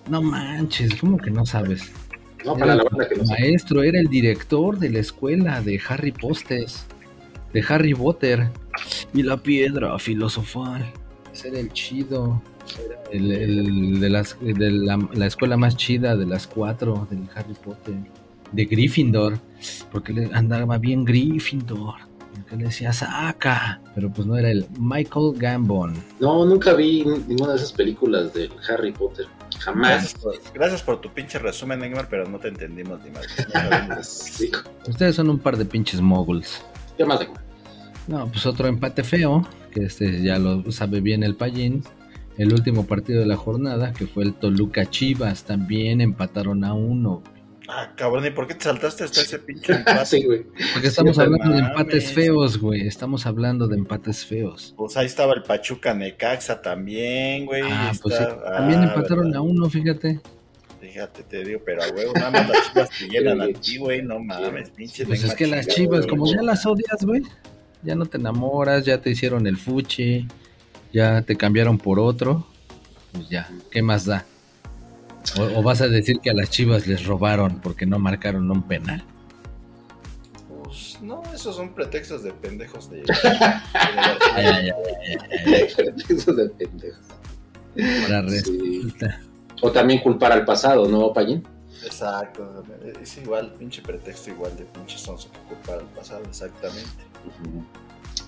[0.09, 1.93] No manches, ¿cómo que no sabes?
[2.43, 3.41] No, para Era la banda que no sabe.
[3.41, 6.87] maestro, era el director de la escuela de Harry Postes,
[7.53, 8.49] de Harry Potter.
[9.13, 10.91] Y la piedra filosofal.
[11.35, 12.43] Ese era el chido.
[12.85, 17.29] Era el, el de, las, de la, la escuela más chida de las cuatro del
[17.35, 17.95] Harry Potter.
[18.53, 19.39] De Gryffindor.
[19.91, 21.95] Porque le andaba bien Gryffindor.
[22.35, 23.81] Porque le decía saca.
[23.95, 25.95] Pero pues no era el Michael Gambon.
[26.21, 29.27] No, nunca vi ninguna de esas películas del Harry Potter.
[29.61, 29.89] Jamás.
[29.89, 33.27] Gracias por, gracias por tu pinche resumen, Neymar, pero no te entendimos ni más.
[34.05, 34.51] Sí.
[34.89, 36.63] Ustedes son un par de pinches moguls.
[36.97, 37.45] ¿Qué más, Neymar?
[38.07, 41.83] No, pues otro empate feo, que este ya lo sabe bien el Pallín.
[42.37, 47.23] El último partido de la jornada, que fue el Toluca Chivas, también empataron a uno.
[47.69, 50.05] Ah, cabrón, ¿y por qué te saltaste hasta ese pinche empate?
[50.05, 50.45] Sí, güey.
[50.73, 52.87] Porque estamos Sí, hablando de empates feos, güey.
[52.87, 54.75] Estamos hablando de empates feos.
[54.77, 57.63] Pues ahí estaba el Pachuca Necaxa también, güey.
[57.65, 59.39] Ah, pues sí, también ah, empataron verdad.
[59.39, 60.21] a uno, fíjate.
[60.81, 64.03] Fíjate, te digo, pero a huevo, nada más las chivas te llenan a ti, güey,
[64.03, 67.23] no mames, pinche Pues es que las chivas, como ya las odias, güey,
[67.83, 70.29] ya no te enamoras, ya te hicieron el fuchi,
[70.95, 72.47] ya te cambiaron por otro,
[73.13, 74.25] pues ya, ¿qué más da?
[75.39, 78.63] O, o vas a decir que a las chivas les robaron porque no marcaron un
[78.63, 79.03] penal.
[80.63, 83.03] Pues no, esos son pretextos de pendejos de...
[84.35, 85.67] Ay, ay, ay,
[86.09, 87.07] Eso de pendejos.
[88.05, 88.37] ahora Sí.
[88.37, 89.21] resulta.
[89.63, 91.47] O también culpar al pasado, ¿no, Payín?
[91.85, 92.65] Exacto,
[93.01, 97.05] es igual, pinche pretexto igual de pinche sonso que culpar al pasado, exactamente.
[97.27, 97.65] Ujú.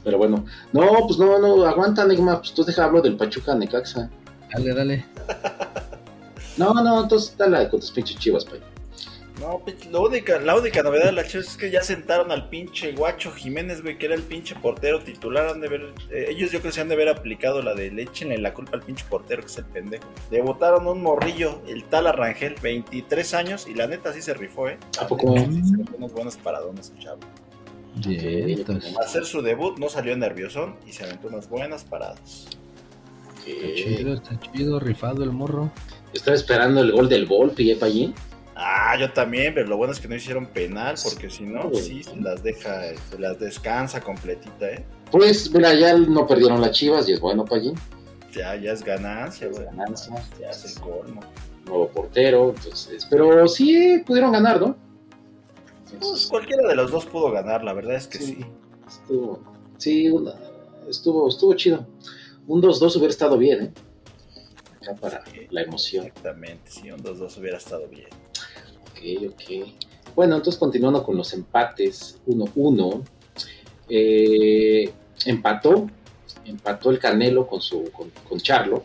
[0.07, 4.09] Pero bueno, no, pues no, no, aguanta, Neymar, pues tú deja hablo del Pachuca Necaxa.
[4.55, 5.05] Dale, dale.
[6.57, 8.63] No, no, entonces dale con tus pinches chivas, Payín.
[9.41, 12.49] No, pinche- lo única, la única novedad de las chivas es que ya sentaron al
[12.49, 15.49] pinche guacho Jiménez, güey, que era el pinche portero titular.
[15.49, 17.91] Han de ver, eh, ellos yo creo que se han de haber aplicado la de
[17.91, 20.05] le échenle la culpa al pinche portero, que es el pendejo.
[20.31, 24.79] Debutaron un morrillo, el tal Arrangel, 23 años, y la neta sí se rifó, ¿eh?
[24.99, 25.37] ¿A poco?
[25.37, 27.19] Sí, se unos buenos paradones, chavo.
[28.05, 32.47] Al hacer su debut no salió nerviosón y se aventó unas buenas paradas.
[33.47, 35.71] Está chido, está chido, rifado el morro.
[36.13, 38.15] Estaba esperando el gol del Volpi, ¿eh, Payín?
[38.55, 41.83] Ah, yo también, pero lo bueno es que no hicieron penal, porque si no, Sí.
[41.83, 42.81] sí, se las deja,
[43.11, 44.85] se las descansa completita, ¿eh?
[45.11, 47.75] Pues, mira, ya no perdieron las chivas y es bueno, Payín.
[48.35, 49.65] Ya, ya es ganancia, güey.
[49.65, 50.15] Ganancia.
[50.41, 51.21] Ya es el colmo.
[51.67, 53.07] Nuevo portero, entonces.
[53.11, 54.77] Pero sí pudieron ganar, ¿no?
[56.01, 58.39] Pues cualquiera de los dos pudo ganar, la verdad es que sí.
[58.87, 59.41] Estuvo,
[59.79, 60.35] sí, una-
[60.89, 61.87] estuvo, estuvo chido.
[62.47, 63.73] Un 2-2 hubiera estado bien, ¿eh?
[64.81, 66.07] Acá para la emoción.
[66.07, 68.09] Exactamente, sí, un 2-2 hubiera estado bien.
[68.91, 69.69] Ok, ok.
[70.15, 73.03] Bueno, entonces continuando con los empates, 1-1.
[73.89, 74.93] eh,
[75.27, 75.89] empató,
[76.45, 78.85] empató el Canelo con su con, con Charlo.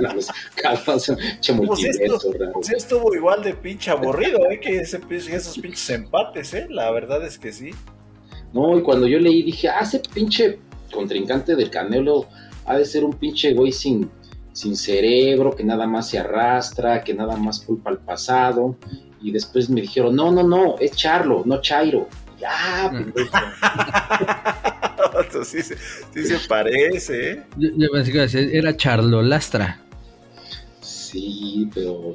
[0.00, 0.30] No, pues,
[2.70, 4.60] estuvo igual de pinche aburrido, ¿eh?
[4.60, 6.66] Que ese, esos pinches empates, ¿eh?
[6.68, 7.70] La verdad es que sí.
[8.52, 10.58] No, y cuando yo leí dije, ah, ese pinche
[10.92, 12.26] contrincante del Canelo
[12.66, 14.10] ha de ser un pinche güey sin,
[14.52, 18.76] sin cerebro, que nada más se arrastra, que nada más culpa al pasado.
[19.20, 22.08] Y después me dijeron, no, no, no, es Charlo, no Chairo.
[22.38, 23.30] Ya, pendejo.
[25.44, 25.76] Sí, se-
[26.14, 27.42] sí se parece, ¿eh?
[27.56, 29.80] Yo, yo pensé que iba a decir, era Charlo Lastra.
[30.80, 32.14] Sí, pero.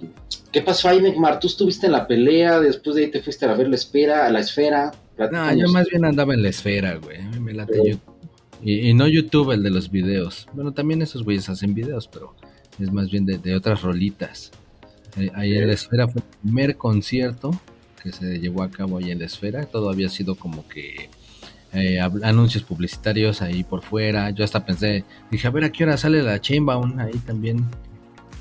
[0.51, 1.39] ¿Qué pasó ahí, Neymar?
[1.39, 4.31] Tú estuviste en la pelea, después de ahí te fuiste a ver la esfera, a
[4.31, 4.91] la esfera.
[5.31, 7.21] No, yo más bien andaba en la esfera, güey.
[7.39, 8.13] Me late Pero- YouTube.
[8.63, 10.47] Y, y no YouTube el de los videos.
[10.53, 12.35] Bueno, también esos güeyes hacen videos, pero
[12.79, 14.51] es más bien de, de otras rolitas.
[15.15, 17.51] Eh, ahí en la esfera fue el primer concierto
[18.01, 19.65] que se llevó a cabo ahí en la esfera.
[19.65, 21.09] Todo había sido como que
[21.73, 24.29] eh, anuncios publicitarios ahí por fuera.
[24.31, 27.65] Yo hasta pensé, dije, a ver a qué hora sale la Chainbound ahí también.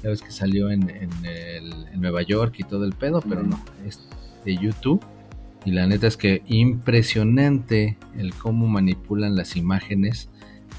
[0.03, 3.43] Ya ves que salió en, en el- en Nueva York y todo el pedo, pero
[3.43, 4.01] no, es
[4.45, 5.03] de YouTube.
[5.65, 10.29] Y la neta es que impresionante el cómo manipulan las imágenes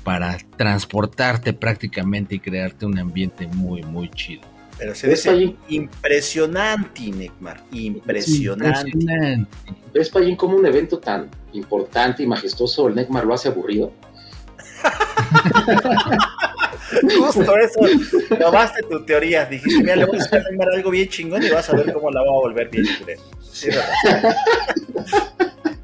[0.04, 4.44] para transportarte prácticamente y crearte un ambiente muy, muy chido.
[4.78, 5.58] Pero se ¿Ves, dice Payín?
[5.70, 7.63] impresionante, Neymar.
[7.72, 8.92] Impresionante.
[8.92, 9.48] Impresionante.
[9.94, 13.92] ¿Ves, Payín, cómo un evento tan importante y majestuoso el Neymar lo hace aburrido?
[17.18, 17.80] Justo eso.
[18.40, 19.46] Tomaste tu teoría.
[19.46, 22.12] Dijiste, mira, le voy a hacer Neymar algo bien chingón y vas a ver cómo
[22.12, 23.22] la va a volver bien culero.
[23.52, 23.70] Sí.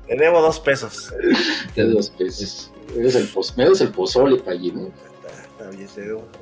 [0.08, 1.12] Te debo dos pesos.
[1.76, 2.72] De dos pesos.
[2.96, 4.92] El, me das el pozole, Payín, ¿no?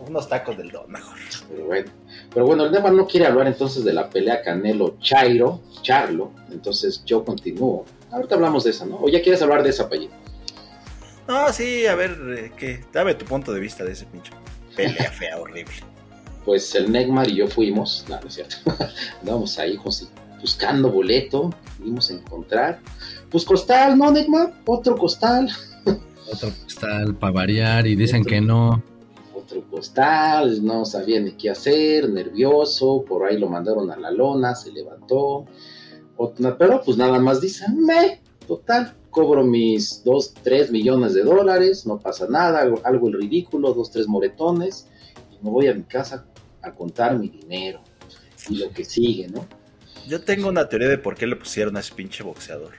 [0.07, 1.17] Unos tacos del don, mejor.
[1.49, 1.91] Pero bueno.
[2.33, 6.31] Pero bueno, el Neymar no quiere hablar entonces de la pelea Canelo-Chairo, Charlo.
[6.51, 7.85] Entonces yo continúo.
[8.11, 8.97] Ahorita hablamos de esa, ¿no?
[9.01, 10.09] O ya quieres hablar de esa, Payín.
[11.27, 12.83] No, sí, a ver, eh, ¿qué?
[12.91, 14.31] Dame tu punto de vista de ese pinche
[14.75, 15.73] pelea fea, horrible.
[16.45, 18.55] pues el Neymar y yo fuimos, no, no es cierto,
[19.21, 20.07] andábamos ahí José,
[20.41, 22.79] buscando boleto, pudimos encontrar,
[23.29, 24.53] pues costal, ¿no, Neymar?
[24.65, 25.49] Otro costal,
[26.31, 28.29] Otro postal para variar y dicen Otro.
[28.29, 28.83] que no.
[29.59, 34.71] Postal, no sabía ni qué hacer, nervioso, por ahí lo mandaron a la lona, se
[34.71, 35.45] levantó.
[36.57, 41.99] Pero pues nada más dice, me, total, cobro mis 2, 3 millones de dólares, no
[41.99, 44.87] pasa nada, algo, algo el ridículo, dos, tres moretones,
[45.31, 46.25] y me voy a mi casa
[46.61, 47.81] a contar mi dinero.
[48.49, 49.45] Y lo que sigue, ¿no?
[50.07, 52.71] Yo tengo una teoría de por qué le pusieron a ese pinche boxeador.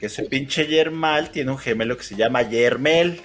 [0.00, 3.20] Que ese pinche Yermal tiene un gemelo que se llama Yermel.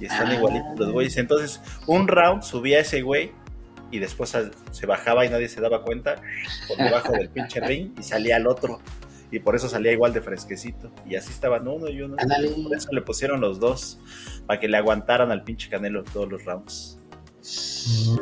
[0.00, 0.34] Y están Ah.
[0.34, 1.16] igualitos los güeyes.
[1.16, 3.32] Entonces, un round subía ese güey
[3.90, 4.36] y después
[4.70, 6.16] se bajaba y nadie se daba cuenta
[6.68, 8.80] por debajo del pinche ring y salía al otro.
[9.30, 10.90] Y por eso salía igual de fresquecito.
[11.08, 12.16] Y así estaban uno y uno.
[12.16, 13.98] Por eso le pusieron los dos.
[14.46, 16.98] Para que le aguantaran al pinche Canelo todos los rounds.
[17.40, 18.14] Sí,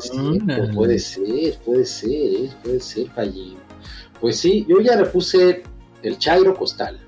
[0.46, 3.58] pues puede ser, puede ser, puede ser, Pallín.
[4.20, 5.62] Pues sí, yo ya le puse
[6.02, 6.98] el Chairo Costal.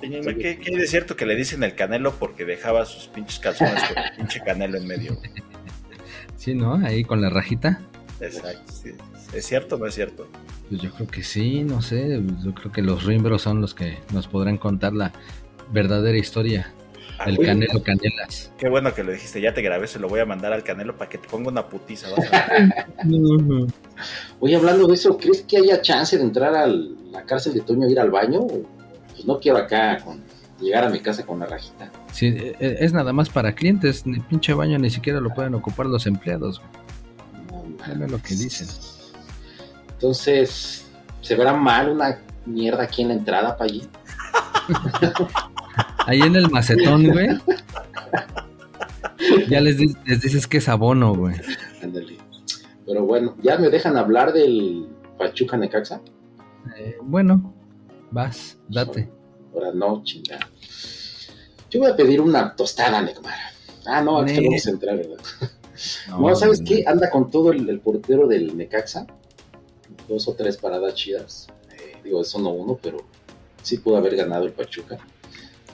[0.00, 4.10] ¿Qué, de cierto que le dicen el Canelo porque dejaba sus pinches calzones con el
[4.16, 5.18] pinche Canelo en medio?
[6.36, 6.74] Sí, ¿no?
[6.74, 7.80] Ahí con la rajita.
[8.20, 8.72] Exacto.
[8.72, 8.90] sí.
[9.32, 10.28] ¿Es cierto o no es cierto?
[10.68, 12.20] Pues yo creo que sí, no sé.
[12.44, 15.12] Yo creo que los rimbros son los que nos podrán contar la
[15.72, 16.72] verdadera historia.
[17.18, 18.52] Ah, El uy, Canelo Canelas.
[18.58, 20.96] Qué bueno que lo dijiste, ya te grabé, se lo voy a mandar al Canelo
[20.96, 22.08] para que te ponga una putiza.
[22.08, 22.72] a ver.
[24.40, 27.86] Oye, hablando de eso, ¿crees que haya chance de entrar a la cárcel de Toño
[27.86, 28.40] a ir al baño?
[29.14, 30.22] Pues no quiero acá con,
[30.60, 31.90] llegar a mi casa con la rajita.
[32.12, 34.06] Sí, e- e- es nada más para clientes.
[34.06, 36.60] Ni pinche baño ni siquiera lo pueden ocupar los empleados.
[37.48, 37.98] güey.
[37.98, 38.66] No, lo que dicen.
[39.92, 40.86] Entonces,
[41.20, 43.88] ¿se verá mal una mierda aquí en la entrada, Pallín?
[46.06, 47.28] Ahí en el macetón, güey.
[49.48, 51.36] Ya les, les dices que es abono, güey.
[51.82, 52.18] Ándale.
[52.86, 56.00] Pero bueno, ¿ya me dejan hablar del Pachuca Necaxa?
[56.78, 57.54] Eh, bueno,
[58.14, 59.10] vas, date.
[59.52, 60.48] Ahora no, chingada.
[61.70, 63.34] Yo voy a pedir una tostada, Neymar.
[63.84, 65.18] Ah, no, aquí vamos a entrar, ¿verdad?
[66.08, 66.84] No, ¿sabes qué?
[66.86, 69.08] Anda con todo el, el portero del Necaxa.
[70.08, 71.48] Dos o tres paradas chidas.
[71.72, 72.98] Eh, digo, eso no uno, pero
[73.60, 74.98] sí pudo haber ganado el Pachuca.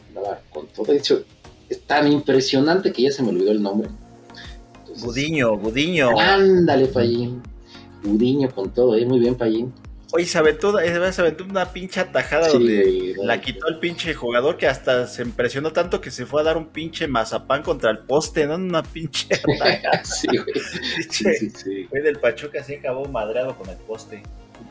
[0.08, 0.90] Andaba con todo.
[0.90, 1.22] De hecho,
[1.68, 3.90] es tan impresionante que ya se me olvidó el nombre.
[4.78, 6.18] Entonces, Gudiño, Gudiño.
[6.18, 7.42] Ándale, Payín.
[8.02, 9.04] Gudiño con todo, ¿eh?
[9.04, 9.70] Muy bien, Payín.
[10.12, 13.24] Oye, se aventó, se aventó una pinche atajada Sí, donde no.
[13.24, 16.56] la quitó el pinche jugador que hasta se impresionó tanto que se fue a dar
[16.56, 18.56] un pinche mazapán contra el poste, ¿no?
[18.56, 20.04] Una pinche atajada.
[20.04, 20.46] sí, güey.
[21.10, 21.86] Sí, sí, sí.
[21.90, 24.22] güey del Pachuca se acabó madreado con el poste.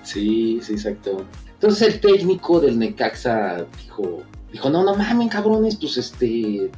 [0.04, 1.26] Sí, sí, exacto.
[1.54, 6.70] Entonces el técnico del Necaxa dijo, dijo, no, no mamen, cabrones, pues este,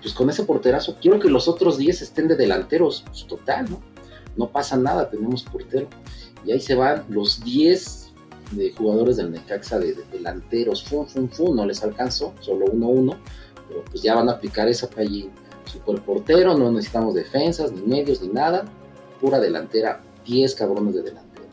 [0.00, 3.80] pues con ese porterazo, quiero que los otros 10 estén de delanteros, pues total, ¿no?
[4.36, 5.88] No pasa nada, tenemos portero.
[6.44, 8.01] Y ahí se van los 10
[8.52, 12.88] de jugadores del Necaxa de, de delanteros, fum, fum, fum, no les alcanzó, solo uno,
[12.88, 13.16] uno,
[13.68, 15.30] pero pues ya van a aplicar esa allí.
[15.64, 18.64] Super portero, no necesitamos defensas, ni medios, ni nada,
[19.20, 21.44] pura delantera, 10 cabrones de delantero.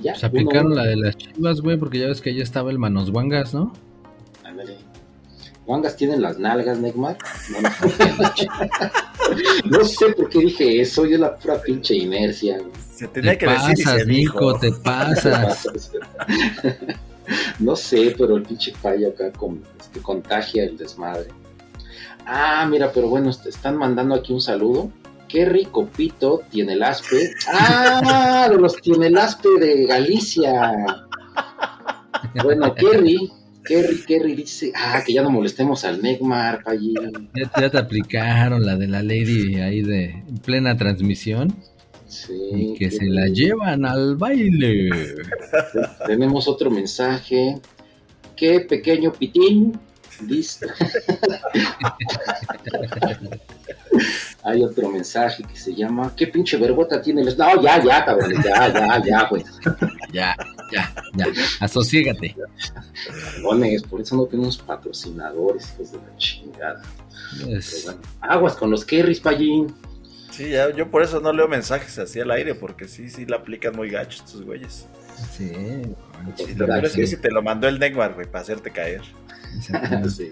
[0.00, 2.42] Ya, Se Pues aplicaron uno, la de las chivas, güey, porque ya ves que ya
[2.42, 3.72] estaba el Manos Wangas, ¿no?
[4.44, 4.78] Ándale.
[5.66, 7.18] Wangas tienen las nalgas, Neymar.
[7.52, 7.68] No, no,
[9.78, 12.58] no sé por qué dije eso, yo la pura pinche inercia.
[12.58, 12.70] güey.
[13.00, 14.40] Se tenía Te que decir pasas, dijo.
[14.40, 15.66] Nico, te pasas.
[17.60, 21.28] No sé, pero el pinche payo acá con, este, contagia el desmadre.
[22.26, 24.90] Ah, mira, pero bueno, te están mandando aquí un saludo.
[25.28, 27.30] Qué rico pito tiene el aspe.
[27.46, 30.72] Ah, de los tiene el aspe de Galicia.
[32.42, 33.30] Bueno, Kerry,
[33.64, 37.30] Kerry, Kerry dice, ah, que ya no molestemos al Neymar, Payín.
[37.32, 41.54] Ya, ya te aplicaron la de la Lady ahí de en plena transmisión
[42.10, 45.14] Sí, y que se la llevan al baile.
[46.06, 47.60] Tenemos otro mensaje.
[48.36, 49.78] Qué pequeño pitín.
[50.26, 50.66] Listo.
[54.42, 57.36] Hay otro mensaje que se llama ¿Qué pinche vergüenza tiene el...
[57.36, 58.32] No, ya, ya, cabrón.
[58.42, 59.44] Ya, ya, ya, güey.
[60.12, 60.34] Ya,
[60.72, 61.26] ya, ya.
[61.60, 62.34] Asociégate.
[63.34, 66.82] Cabrones, por eso no tenemos patrocinadores, hijos de la chingada.
[67.38, 69.72] Pero Es- bueno, aguas con los Kerrys, Pallín.
[70.40, 73.36] Sí, ya, yo por eso no leo mensajes así al aire, porque sí, sí la
[73.36, 74.86] aplican muy gacho estos güeyes.
[75.36, 75.52] sí,
[76.56, 79.02] lo peor es que si te lo mandó el Neymar, güey, para hacerte caer.
[79.54, 80.08] exacto.
[80.08, 80.30] sí,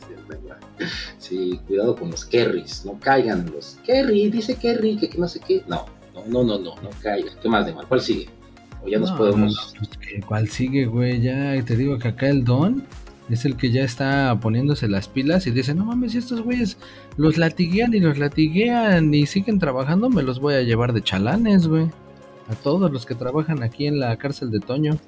[1.18, 5.40] sí, cuidado con los Kerrys, no caigan los Kerry, dice Kerry, que, que no sé
[5.46, 5.62] qué.
[5.68, 7.34] No, no, no, no, no, no caigan.
[7.42, 7.86] ¿Qué más de mal?
[7.86, 8.30] ¿Cuál sigue?
[8.82, 9.74] O ya nos No, podemos.
[9.78, 11.20] pues, ¿qué- ¿Cuál sigue, güey?
[11.20, 12.82] Ya te digo que acá el Don
[13.34, 16.78] es el que ya está poniéndose las pilas y dice, no mames, si estos güeyes
[17.16, 21.66] los latiguean y los latiguean y siguen trabajando, me los voy a llevar de chalanes,
[21.68, 21.90] güey.
[22.50, 24.98] A todos los que trabajan aquí en la cárcel de Toño.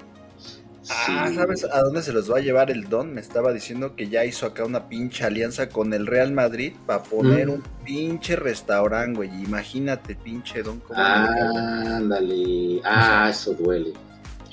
[0.89, 1.29] Ah.
[1.33, 3.13] ¿sabes a dónde se los va a llevar el Don?
[3.13, 7.03] Me estaba diciendo que ya hizo acá una pinche alianza con el Real Madrid para
[7.03, 7.51] poner Mm.
[7.51, 9.29] un pinche restaurante, güey.
[9.43, 10.79] Imagínate, pinche Don.
[10.79, 11.93] cómo le cae.
[11.95, 12.81] Ándale.
[12.83, 13.93] Ah, eso duele.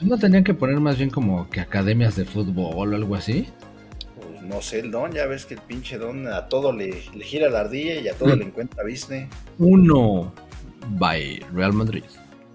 [0.01, 3.49] ¿No tendrían que poner más bien como que academias de fútbol o algo así?
[4.17, 7.25] Pues no sé, el Don, ya ves que el pinche Don a todo le, le
[7.25, 8.39] gira la ardilla y a todo Mm.
[8.39, 9.29] le encuentra business.
[9.59, 10.33] Uno
[10.91, 12.05] by Real Madrid.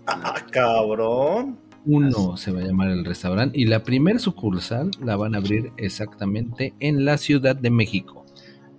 [0.08, 1.58] Ah, cabrón.
[1.86, 5.72] Uno se va a llamar el restaurante y la primer sucursal la van a abrir
[5.76, 8.26] exactamente en la Ciudad de México.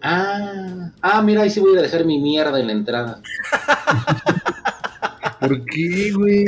[0.00, 3.20] Ah, ah, mira, ahí sí voy a dejar mi mierda en la entrada.
[5.40, 6.44] ¿Por qué, güey?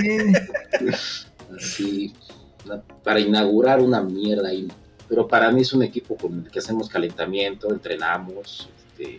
[1.56, 2.12] Así,
[3.02, 4.68] para inaugurar una mierda ahí.
[5.08, 8.68] Pero para mí es un equipo con el que hacemos calentamiento, entrenamos.
[8.98, 9.18] Este,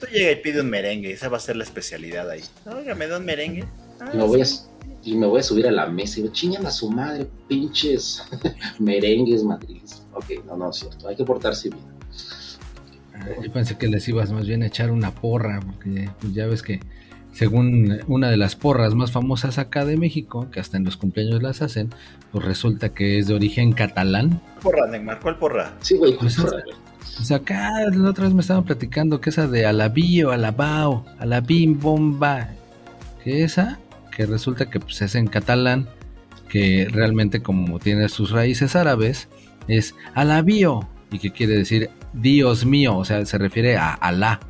[0.00, 2.42] Tú llega y pide un merengue, esa va a ser la especialidad ahí.
[2.66, 3.64] Oiga, me da un merengue.
[4.00, 4.46] Ah, y, me voy a,
[5.02, 8.22] y me voy a subir a la mesa y digo, chingan a su madre, pinches
[8.78, 9.82] merengues Madrid.
[10.14, 11.82] Ok, no, no es cierto, hay que portarse bien.
[13.14, 16.46] Ah, Yo pensé que les ibas más bien a echar una porra, porque pues, ya
[16.46, 16.80] ves que
[17.38, 21.40] según una de las porras más famosas acá de México, que hasta en los cumpleaños
[21.40, 21.90] las hacen,
[22.32, 24.40] pues resulta que es de origen catalán.
[24.60, 25.72] Porra, Neymar, ¿cuál porra?
[25.80, 26.64] Sí, güey, Pues es- porra.
[27.16, 32.48] Pues acá la otra vez me estaban platicando que esa de alabío, alabao, alabim, bomba,
[33.22, 33.78] que esa,
[34.16, 35.88] que resulta que pues, es en catalán,
[36.48, 39.28] que realmente como tiene sus raíces árabes,
[39.68, 44.40] es alabío, y que quiere decir Dios mío, o sea, se refiere a Alá,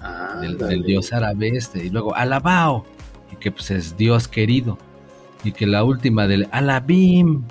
[0.00, 2.84] Ah, del dios árabe este, y luego alabao,
[3.32, 4.78] y que pues es Dios querido,
[5.42, 7.42] y que la última del alabim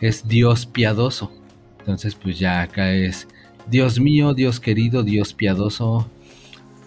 [0.00, 1.32] es Dios piadoso.
[1.78, 3.28] Entonces pues ya acá es
[3.68, 6.08] Dios mío, Dios querido, Dios piadoso,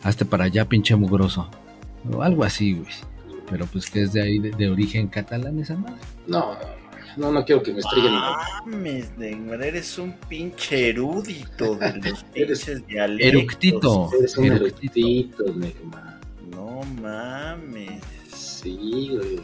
[0.03, 1.49] hazte para allá pinche mugroso,
[2.11, 2.93] o algo así, güey.
[3.49, 5.95] Pero pues que es de ahí, de, de origen catalán esa madre.
[6.27, 6.78] No, no,
[7.19, 8.13] no quiero que me estrellen.
[8.13, 13.27] Mames, Neymar, eres un pinche erudito de los Eres pinches dialectos.
[13.27, 14.09] Eructito.
[14.17, 14.93] Eres un Eructito.
[14.99, 16.19] erudito, Neymar.
[16.51, 18.01] No mames.
[18.33, 19.39] Sí, güey.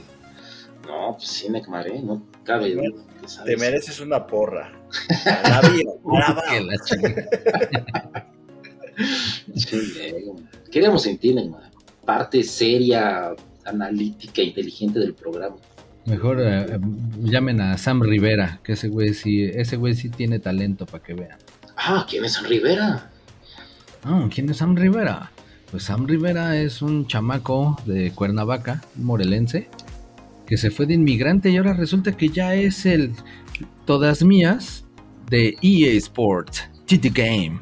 [0.88, 2.02] No, pues sí, Neymar, ¿eh?
[2.04, 2.76] No cabe.
[3.46, 4.72] Te mereces una porra.
[6.50, 8.30] Que la chingada.
[9.56, 10.44] Sí, Neymar.
[10.72, 11.72] Queríamos en ti, Neymar.
[12.06, 15.56] Parte seria, analítica, inteligente del programa.
[16.06, 16.80] Mejor eh, eh,
[17.22, 21.16] llamen a Sam Rivera, que ese güey sí, ese güey sí tiene talento para que
[21.16, 21.38] vean.
[21.76, 23.10] Ah, ¿quién es San Rivera?
[24.04, 25.32] Ah, ¿quién es Sam Rivera?
[25.72, 29.68] Pues Sam Rivera es un chamaco de Cuernavaca, un morelense,
[30.46, 33.14] que se fue de inmigrante y ahora resulta que ya es el
[33.86, 34.86] todas mías
[35.30, 37.60] de EA Sports, TT Game.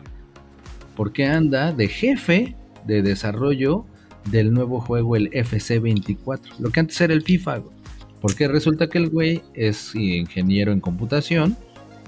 [0.98, 3.86] Porque anda de jefe de desarrollo
[4.30, 7.58] del nuevo juego, el FC24, lo que antes era el FIFA.
[7.60, 7.83] güey.
[8.24, 11.58] Porque resulta que el güey es ingeniero en computación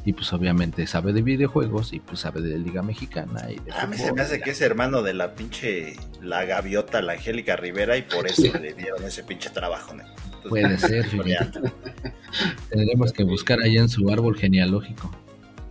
[0.06, 3.86] y pues obviamente sabe de videojuegos y pues sabe de Liga Mexicana y de A
[3.86, 7.98] mí se me hace que es hermano de la pinche la gaviota, la Angélica Rivera,
[7.98, 9.94] y por eso le dieron ese pinche trabajo.
[9.94, 10.04] ¿no?
[10.44, 11.06] Entonces, Puede ser.
[12.70, 15.12] Tendremos que buscar ahí en su árbol genealógico.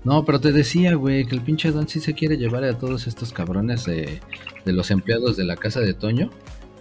[0.05, 3.07] No, pero te decía, güey, que el pinche Don sí se quiere llevar a todos
[3.07, 4.21] estos cabrones de,
[4.67, 6.29] de los empleados de la casa de Toño.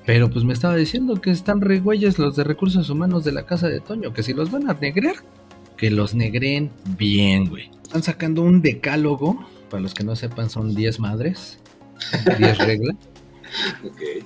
[0.06, 3.46] Pero pues me estaba diciendo que están re güeyes los de recursos humanos de la
[3.46, 5.16] casa de Toño, que si los van a negrear,
[5.78, 7.72] que los negreen bien, güey.
[7.84, 11.60] Están sacando un decálogo, para los que no sepan son 10 madres,
[12.38, 12.96] 10 reglas,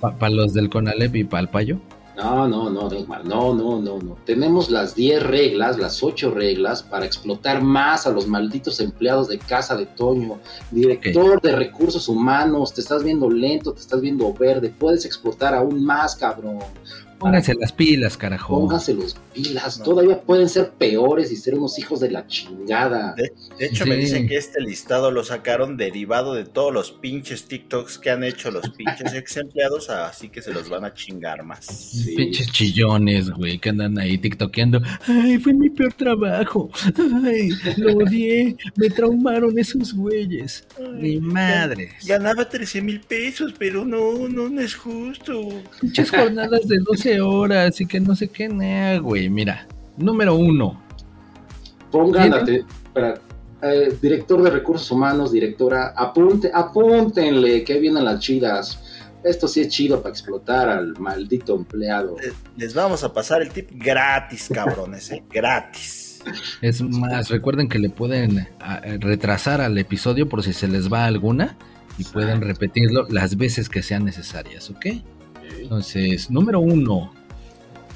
[0.00, 1.80] para los del Conalep y para el payo.
[2.18, 4.18] No, no, no, Neymar, no, no, no, no.
[4.24, 9.38] Tenemos las 10 reglas, las 8 reglas para explotar más a los malditos empleados de
[9.38, 10.40] casa de Toño.
[10.72, 15.84] Director de recursos humanos, te estás viendo lento, te estás viendo verde, puedes explotar aún
[15.84, 16.58] más, cabrón.
[17.18, 18.60] Pónganse las pilas, carajo.
[18.60, 19.84] Pónganse los pilas, No.
[19.84, 23.14] todavía pueden ser peores y ser unos hijos de la chingada.
[23.14, 27.98] De hecho, me dicen que este listado lo sacaron derivado de todos los pinches TikToks
[27.98, 31.66] que han hecho los pinches ex empleados, así que se los van a chingar más.
[31.66, 32.14] Sí.
[32.16, 34.80] Pinches chillones, güey, que andan ahí tiktokeando.
[35.06, 36.70] Ay, fue mi peor trabajo.
[37.24, 38.56] Ay, lo odié.
[38.76, 40.64] Me traumaron esos güeyes.
[41.00, 41.90] Mi madre.
[42.06, 45.48] Ganaba 13 mil pesos, pero no, no, no es justo.
[45.80, 49.28] Pinches jornadas de 12 horas y que no sé qué, nada, güey.
[49.28, 50.82] Mira, número uno.
[51.90, 52.32] Pongan,
[53.60, 58.80] eh, director de recursos humanos, directora, apunte, apúntenle que vienen las chidas.
[59.24, 62.16] Esto sí es chido para explotar al maldito empleado.
[62.56, 65.24] Les vamos a pasar el tip gratis, cabrones, ¿eh?
[65.30, 66.20] Gratis.
[66.60, 70.92] Es más, recuerden que le pueden a, eh, retrasar al episodio por si se les
[70.92, 71.56] va alguna
[71.96, 74.86] y pueden repetirlo las veces que sean necesarias, ¿ok?
[75.60, 77.12] Entonces, número uno,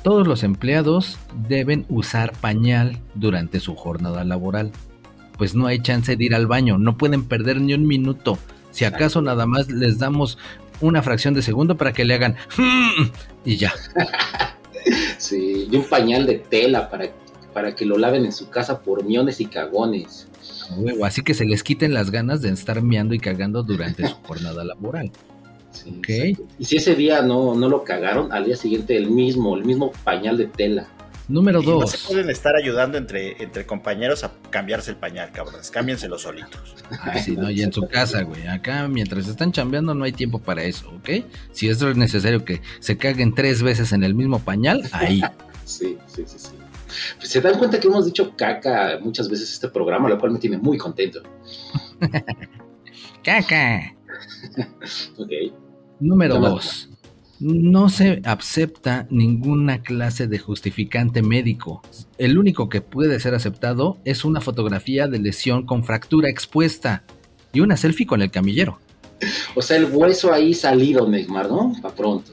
[0.02, 1.16] Todos los empleados
[1.48, 4.72] deben usar pañal durante su jornada laboral.
[5.38, 8.36] Pues no hay chance de ir al baño, no pueden perder ni un minuto.
[8.72, 10.38] Si acaso nada más les damos
[10.80, 12.36] una fracción de segundo para que le hagan
[13.44, 13.72] y ya.
[15.16, 17.10] Sí, y un pañal de tela para,
[17.54, 20.26] para que lo laven en su casa por miones y cagones.
[21.04, 24.64] Así que se les quiten las ganas de estar meando y cagando durante su jornada
[24.64, 25.12] laboral.
[25.72, 26.08] Sí, Ok.
[26.08, 26.54] exacto.
[26.58, 29.90] Y si ese día no, no lo cagaron, al día siguiente el mismo, el mismo
[30.04, 30.86] pañal de tela.
[31.28, 31.90] Número Y no 2.
[31.90, 35.70] se pueden estar ayudando entre, entre compañeros a cambiarse el pañal, cabrones.
[35.70, 36.74] Cámbienselo solitos.
[37.24, 38.46] Sí, no, y en su casa, güey.
[38.48, 41.24] Acá, mientras están chambeando, no hay tiempo para eso, ¿ok?
[41.52, 45.22] Si es necesario que se caguen tres veces en el mismo pañal, ahí.
[45.64, 46.50] Sí, sí, sí, sí.
[47.18, 50.38] Pues se dan cuenta que hemos dicho caca muchas veces este programa, lo cual me
[50.40, 51.22] tiene muy contento.
[53.24, 53.94] ¡Caca!
[55.16, 55.30] Ok.
[56.02, 56.88] Número Nada 2.
[57.40, 61.80] No se acepta ninguna clase de justificante médico.
[62.18, 67.04] El único que puede ser aceptado es una fotografía de lesión con fractura expuesta
[67.52, 68.80] y una selfie con el camillero.
[69.54, 71.72] O sea, el hueso ahí salido, Neymar, ¿no?
[71.80, 72.32] Pa' pronto.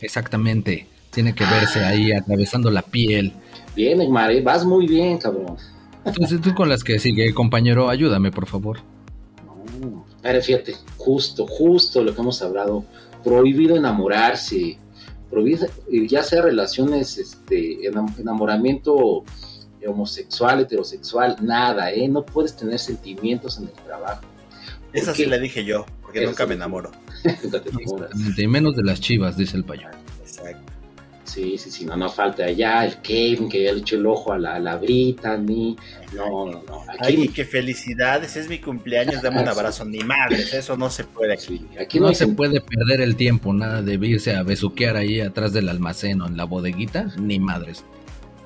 [0.00, 0.86] Exactamente.
[1.10, 3.32] Tiene que verse ahí atravesando la piel.
[3.74, 4.42] Bien, Neymar, ¿eh?
[4.42, 5.56] vas muy bien, cabrón.
[6.04, 8.78] Entonces tú con las que sigue, compañero, ayúdame, por favor.
[10.26, 12.84] Pero fíjate, justo, justo lo que hemos hablado.
[13.22, 14.76] Prohibido enamorarse.
[15.30, 19.24] Prohibido, eh, ya sea relaciones, este, enam- enamoramiento
[19.86, 22.08] homosexual, heterosexual, nada, ¿eh?
[22.08, 24.22] No puedes tener sentimientos en el trabajo.
[24.92, 25.24] Esa qué?
[25.24, 26.90] sí la dije yo, porque nunca sí me enamoro.
[27.44, 28.10] Nunca te enamoras.
[28.48, 29.88] Menos de las chivas, dice el payo.
[31.36, 34.38] Sí, sí, sí, no, no falta allá el Kevin que le echó el ojo a
[34.38, 35.76] la, a la Brittany.
[36.14, 36.80] No, no, no.
[36.88, 39.84] Aquí, Ay, qué felicidades, es mi cumpleaños, dame un abrazo.
[39.84, 41.58] Ni madres, eso no se puede aquí.
[41.58, 45.52] sí, aquí no se puede perder el tiempo, nada de irse a besuquear ahí atrás
[45.52, 47.84] del almacén o en la bodeguita, ni madres.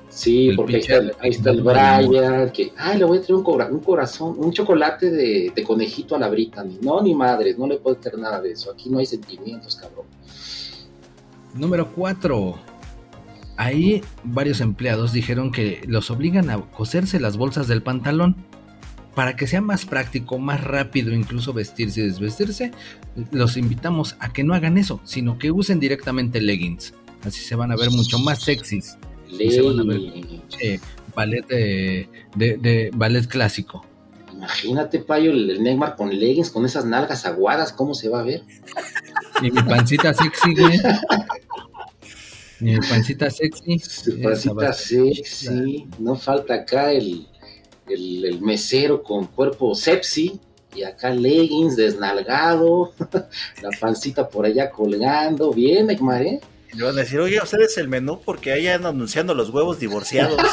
[0.09, 3.21] Sí, el porque ahí está, el- ahí está el Brian, que, ay, le voy a
[3.21, 6.77] traer un, cobra- un corazón, un chocolate de, de conejito a la Brittany.
[6.81, 8.69] No, ni madres, no le puedo traer nada de eso.
[8.69, 10.07] Aquí no hay sentimientos, cabrón.
[11.53, 12.70] Número 4.
[13.61, 18.35] Ahí varios empleados dijeron que los obligan a coserse las bolsas del pantalón.
[19.13, 22.71] Para que sea más práctico, más rápido, incluso vestirse y desvestirse,
[23.31, 26.93] los invitamos a que no hagan eso, sino que usen directamente leggings.
[27.23, 28.97] Así se van a ver mucho más sexys.
[29.29, 29.99] Y se van a ver.
[29.99, 30.41] Ley.
[30.61, 30.79] Eh,
[31.13, 33.85] ballet de, de- de ballet clásico.
[34.33, 38.23] Imagínate, Payo, el, el Neymar con leggings, con esas nalgas aguadas, ¿cómo se va a
[38.23, 38.43] ver?
[39.41, 40.79] Y mi pancita sexy, güey.
[42.61, 43.81] Mi pancita sexy.
[44.21, 47.27] Pancita sexy, no falta acá el,
[47.89, 50.39] el, el mesero con cuerpo sepsi
[50.75, 52.93] y acá leggings desnalgado,
[53.61, 56.39] la pancita por allá colgando, bien, Neymar, ¿eh?
[56.73, 59.79] Y le van a decir, oye, ustedes el menú porque ahí andan anunciando los huevos
[59.79, 60.39] divorciados.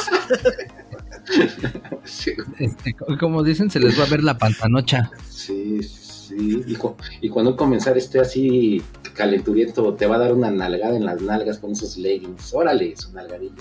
[2.05, 5.11] Sí, Este, co- como dicen, se les va a ver la pantanocha.
[5.31, 6.08] sí, sí.
[6.37, 8.83] Y, cu- y cuando comenzar esté así
[9.15, 12.53] calenturiento, te va a dar una nalgada en las nalgas con esos leggings.
[12.55, 13.55] Órale, su nalgadilla.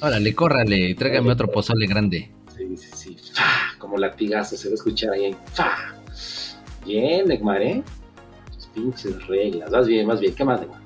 [0.00, 2.30] Órale, córrale, tráigame otro pozole grande.
[2.56, 3.16] Sí, sí, sí.
[3.34, 3.44] ¡Fa!
[3.78, 5.36] Como latigazo, se va a escuchar ahí.
[5.52, 5.94] ¡Fa!
[6.84, 7.82] Bien, Neymar, ¿eh?
[8.54, 9.70] Tus pinches reglas.
[9.70, 10.34] Vas bien, vas bien.
[10.34, 10.80] ¿Qué más, Neymar?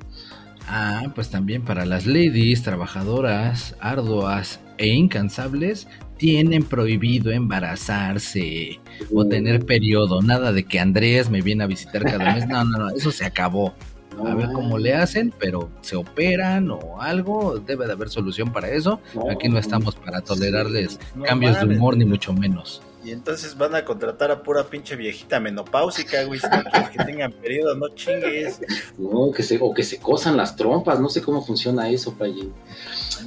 [0.69, 5.89] Ah, pues también para las ladies, trabajadoras, arduas e incansables,
[6.21, 8.79] tienen prohibido embarazarse
[9.11, 10.21] o tener periodo.
[10.21, 12.47] Nada de que Andrés me viene a visitar cada mes.
[12.51, 13.75] No, no, no, eso se acabó.
[14.19, 18.69] A ver cómo le hacen, pero se operan o algo, debe de haber solución para
[18.69, 19.01] eso.
[19.31, 22.83] Aquí no estamos para tolerarles cambios de humor, ni mucho menos.
[23.03, 26.39] Y entonces van a contratar a pura pinche viejita menopáusica, güey.
[26.39, 28.61] Si no quieres que tengan periodo, no chingues.
[28.99, 32.53] No, que se, o que se cosan las trompas, no sé cómo funciona eso, Payín.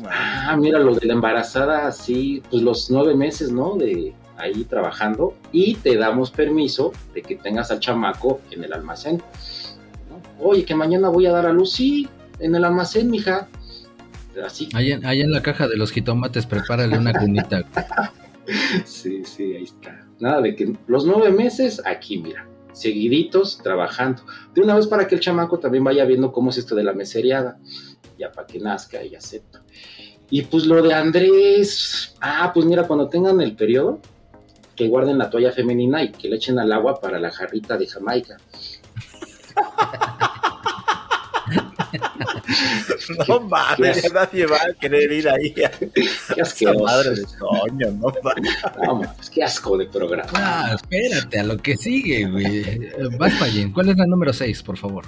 [0.07, 3.75] Ah, mira, lo de la embarazada, sí, pues los nueve meses, ¿no?
[3.75, 9.21] De ahí trabajando y te damos permiso de que tengas al chamaco en el almacén.
[10.09, 10.21] ¿no?
[10.45, 12.07] Oye, que mañana voy a dar a luz, sí,
[12.39, 13.47] en el almacén, mija.
[14.43, 17.63] Así, en, ahí en la caja de los jitomates, prepárale una cunita.
[18.85, 20.07] Sí, sí, ahí está.
[20.19, 24.23] Nada de que los nueve meses, aquí, mira, seguiditos, trabajando.
[24.53, 26.93] De una vez para que el chamaco también vaya viendo cómo es esto de la
[26.93, 27.59] meseriada.
[28.17, 29.63] Ya para que nazca y acepta.
[30.29, 33.99] Y pues lo de Andrés, ah, pues mira, cuando tengan el periodo,
[34.75, 37.87] que guarden la toalla femenina y que le echen al agua para la jarrita de
[37.87, 38.37] Jamaica.
[43.27, 46.83] No mames, ya nadie va a querer ir ahí Qué asqueroso.
[46.83, 50.29] madre de Toño, no mames, qué asco de programa.
[50.35, 52.91] Ah, espérate, a lo que sigue, güey.
[53.17, 53.71] Vas, Payín.
[53.71, 55.05] ¿Cuál es la número 6, por favor?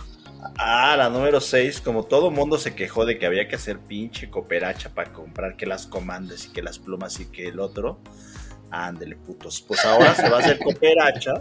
[0.57, 4.29] Ah, la número 6, como todo mundo se quejó de que había que hacer pinche
[4.29, 7.99] cooperacha para comprar que las comandas y que las plumas y que el otro.
[8.77, 9.61] Ándele, putos.
[9.61, 11.31] Pues ahora se va a hacer cooperacha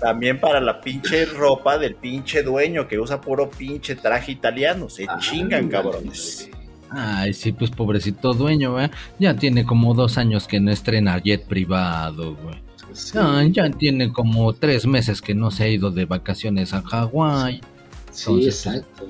[0.00, 4.88] también para la pinche ropa del pinche dueño que usa puro pinche traje italiano.
[4.88, 6.48] Se Ah, chingan, cabrones.
[6.88, 8.90] Ay, sí, pues pobrecito dueño, ¿eh?
[9.18, 12.56] Ya tiene como dos años que no estrena jet privado, güey.
[12.94, 16.80] Sí, Ah, ya tiene como tres meses que no se ha ido de vacaciones a
[16.82, 17.60] Hawái.
[18.10, 19.08] sí, entonces, exacto.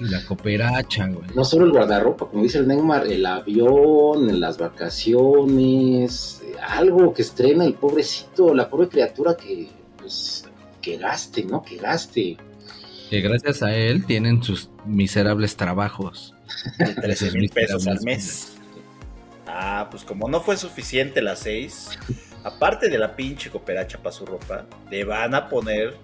[0.00, 1.28] La cooperacha, güey.
[1.34, 7.64] No solo el guardarropa, como dice el Neymar, el avión, las vacaciones, algo que estrena
[7.64, 10.44] el pobrecito, la pobre criatura que, pues,
[10.80, 11.62] que gaste, ¿no?
[11.62, 12.36] Que gaste.
[13.10, 16.34] Que gracias a él tienen sus miserables trabajos.
[16.78, 18.54] De 13 mil pesos al mes.
[19.46, 21.98] Ah, pues como no fue suficiente las 6,
[22.44, 25.96] aparte de la pinche cooperacha para su ropa, le van a poner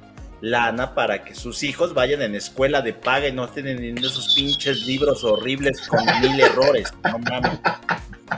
[0.45, 4.35] lana para que sus hijos vayan en escuela de paga y no estén en esos
[4.35, 6.93] pinches libros horribles con mil errores.
[7.05, 7.59] No mames.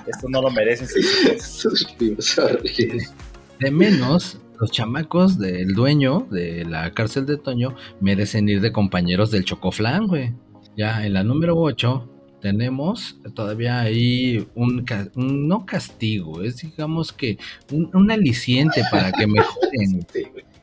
[0.07, 1.43] Esto no lo merecen sus hijos.
[1.43, 3.13] Sus libros horribles.
[3.59, 9.31] De menos, los chamacos del dueño de la cárcel de Toño merecen ir de compañeros
[9.31, 10.33] del Chocoflán, güey.
[10.77, 14.85] Ya en la número 8 tenemos todavía ahí un-
[15.17, 17.39] no castigo, es digamos que
[17.73, 20.07] un, un aliciente para que mejoren.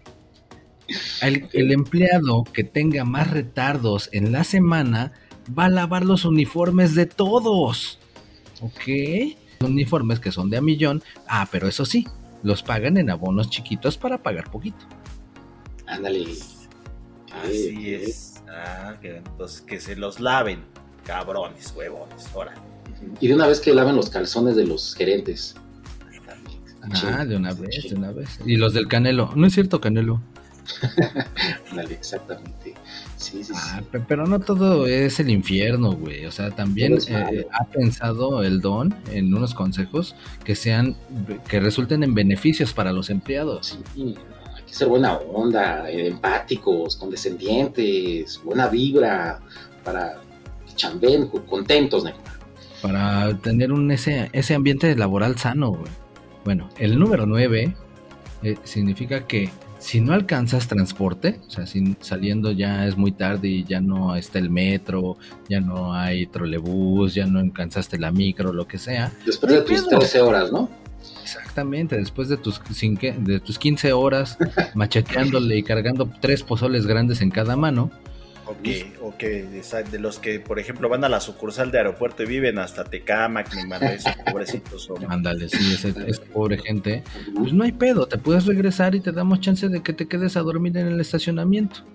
[1.22, 5.14] El, el empleado que tenga más retardos en la semana
[5.58, 8.00] va a lavar los uniformes de todos.
[8.62, 9.36] ¿Ok?
[9.62, 11.04] Uniformes que son de a millón.
[11.28, 12.06] Ah, pero eso sí,
[12.44, 14.86] los pagan en abonos chiquitos para pagar poquito.
[15.88, 16.28] Ándale.
[17.44, 18.44] Así es.
[18.50, 20.64] Ah, que, entonces que se los laven.
[21.06, 22.28] Cabrones, huevones.
[22.34, 22.54] Ahora.
[23.20, 25.56] Y de una vez que laven los calzones de los gerentes.
[27.06, 28.40] Ah, de una vez, de una vez.
[28.46, 29.32] Y los del Canelo.
[29.36, 30.22] No es cierto, Canelo.
[31.90, 32.74] Exactamente.
[33.18, 33.98] Sí, sí, Ah, sí.
[34.08, 36.26] pero no todo es el infierno, güey.
[36.26, 40.96] O sea, también eh, ha pensado el Don en unos consejos que sean,
[41.48, 43.80] que resulten en beneficios para los empleados.
[43.96, 44.16] Sí,
[44.56, 49.40] hay que ser buena onda, eh, empáticos, condescendientes, buena vibra,
[49.84, 50.22] para
[50.68, 52.04] que chambeen contentos.
[52.82, 55.92] Para tener un ese, ese ambiente laboral sano, güey.
[56.44, 57.74] Bueno, el número 9
[58.66, 59.50] significa que
[59.84, 64.16] si no alcanzas transporte, o sea, si saliendo ya es muy tarde y ya no
[64.16, 65.18] está el metro,
[65.50, 69.82] ya no hay trolebús, ya no alcanzaste la micro, lo que sea, Después de tus
[69.82, 70.00] pedo.
[70.00, 70.70] 13 horas, ¿no?
[71.22, 74.38] Exactamente, después de tus, de tus 15 horas
[74.74, 77.92] macheteándole y cargando tres pozoles grandes en cada mano,
[78.46, 79.44] O que, o que
[79.92, 83.54] de los que, por ejemplo, van a la sucursal de aeropuerto y viven hasta Tecámac,
[83.56, 85.10] ni madre, esos pobrecitos son.
[85.10, 87.04] ándale, sí, ese, esa pobre gente,
[87.36, 90.36] pues no hay pedo, te puedes regresar y te damos chance de que te quedes
[90.36, 91.86] a dormir en el estacionamiento.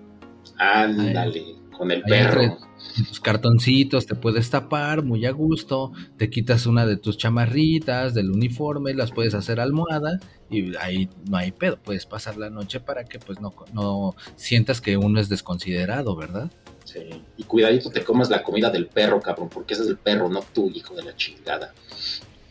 [0.57, 1.43] Ándale,
[1.77, 2.41] con el Ahí perro.
[2.41, 2.69] entre-
[3.07, 8.31] tus cartoncitos te puedes tapar muy a gusto, te quitas una de tus chamarritas del
[8.31, 10.19] uniforme, las puedes hacer almohada
[10.49, 14.81] y ahí no hay pedo, puedes pasar la noche para que pues no, no sientas
[14.81, 16.49] que uno es desconsiderado, ¿verdad?
[16.85, 17.23] Sí.
[17.37, 20.43] Y cuidadito te comes la comida del perro, cabrón, porque ese es el perro, no
[20.53, 21.73] tú, hijo de la chingada.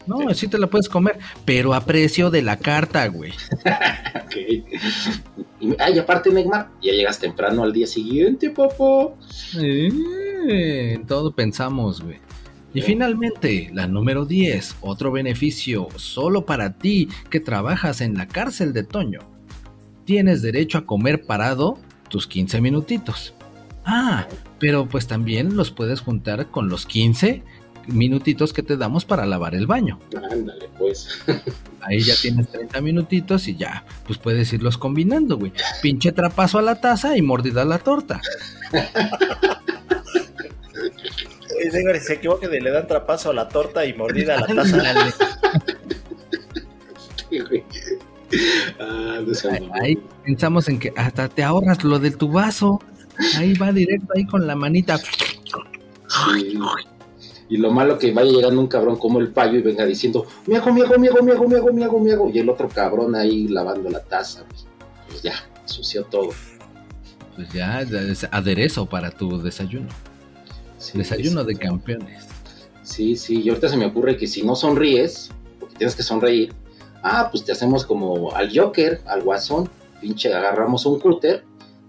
[0.07, 3.33] No, así te la puedes comer, pero a precio de la carta, güey.
[4.25, 4.37] Ok.
[5.61, 9.15] Y, ay, aparte, Neymar, ya llegas temprano al día siguiente, papá.
[9.59, 12.19] Eh, todo pensamos, güey.
[12.75, 18.73] Y finalmente, la número 10, otro beneficio solo para ti que trabajas en la cárcel
[18.73, 19.21] de Toño.
[20.05, 23.35] Tienes derecho a comer parado tus 15 minutitos.
[23.85, 24.27] Ah,
[24.59, 27.43] pero pues también los puedes juntar con los 15
[27.87, 29.99] minutitos que te damos para lavar el baño.
[30.31, 31.09] Ándale, pues.
[31.81, 35.53] Ahí ya tienes 30 minutitos y ya, pues puedes irlos combinando, güey.
[35.81, 38.21] Pinche trapazo a la taza y mordida a la torta.
[41.71, 44.79] Señores, se equivoquen y le dan trapazo a la torta y mordida a la taza.
[48.81, 49.21] ah,
[49.61, 49.75] no.
[49.75, 52.81] Ahí pensamos en que hasta te ahorras lo de tu vaso.
[53.37, 54.99] Ahí va directo ahí con la manita.
[54.99, 56.59] Sí.
[57.51, 60.57] Y lo malo que vaya llegando un cabrón como el payo y venga diciendo, mi
[60.57, 62.31] hago, mi hago, mi hago, mi hago, mi hago, mi hago, mi hago.
[62.31, 64.45] Y el otro cabrón ahí lavando la taza.
[65.09, 65.35] Pues, ya,
[65.65, 66.31] sució todo.
[67.35, 67.79] Pues ya
[68.31, 69.89] aderezo para tu desayuno.
[70.93, 72.25] Sí, Desayuno de campeones.
[72.83, 75.29] Sí, sí, y ahorita se me ocurre que si no sonríes,
[75.61, 76.55] porque tienes que sonreír,
[77.03, 79.69] ah, pues te hacemos como al Joker, al guasón,
[80.01, 81.45] pinche, agarramos un cúter,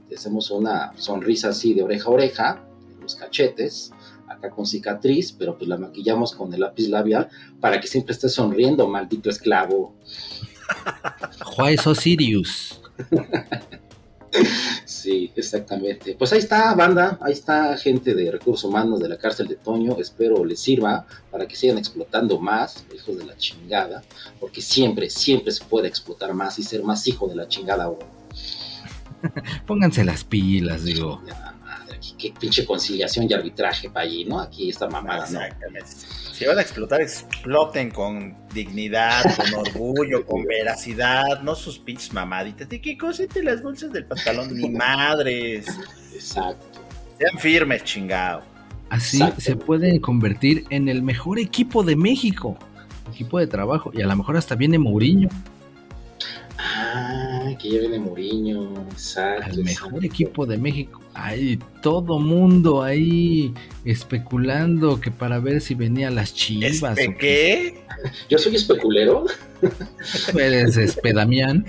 [0.10, 3.94] te hacemos una sonrisa así de oreja a oreja, en los cachetes,
[4.28, 7.30] acá con cicatriz, pero pues la maquillamos con el lápiz labial
[7.62, 9.96] para que siempre estés sonriendo, maldito esclavo.
[11.46, 12.82] Juárez Sirius.
[15.00, 16.16] Sí, Exactamente.
[16.20, 19.96] Pues ahí está, banda, ahí está gente de recursos humanos de la cárcel de Toño.
[19.98, 24.04] Espero les sirva para que sigan explotando más, hijos de la chingada,
[24.42, 27.90] porque siempre, siempre se puede explotar más y ser más hijo de la chingada.
[29.66, 31.22] Pónganse las pilas, digo.
[31.26, 31.49] Ya,
[32.20, 34.40] qué pinche conciliación y arbitraje para allí, ¿no?
[34.40, 35.42] Aquí esta mamada, ¿no?
[35.42, 35.90] Exactamente.
[36.34, 42.70] Si van a explotar, exploten con dignidad, con orgullo, con veracidad, no sus pinches mamaditas.
[42.70, 44.56] ¿De qué cosete las bolsas del pantalón?
[44.56, 45.66] Ni madres.
[46.14, 46.82] Exacto.
[47.18, 48.44] Sean firmes, chingado.
[48.90, 52.58] Así se puede convertir en el mejor equipo de México.
[53.12, 53.92] Equipo de trabajo.
[53.94, 55.30] Y a lo mejor hasta viene Mourinho.
[57.60, 59.44] Ah, que ya viene Mourinho, exacto.
[59.46, 60.06] Al mejor exacto.
[60.06, 61.02] equipo de México.
[61.14, 63.54] Hay todo mundo ahí
[63.86, 66.98] especulando que para ver si venía las chivas.
[66.98, 67.84] ¿Este o qué?
[68.30, 69.26] Yo soy especulero.
[70.34, 71.66] Eres Espedamián.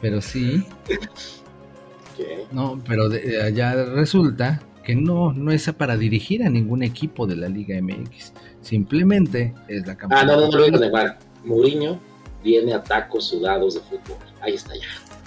[0.00, 2.52] Pero sí, Ok.
[2.52, 7.36] no, pero de- allá resulta que no, no es para dirigir a ningún equipo de
[7.36, 8.32] la Liga MX.
[8.60, 10.24] Simplemente es la Ah, campaña.
[10.24, 11.18] no, no, no lo digas de igual.
[11.44, 11.98] Mourinho
[12.42, 14.18] viene a tacos sudados de fútbol.
[14.40, 14.82] Ahí está ya.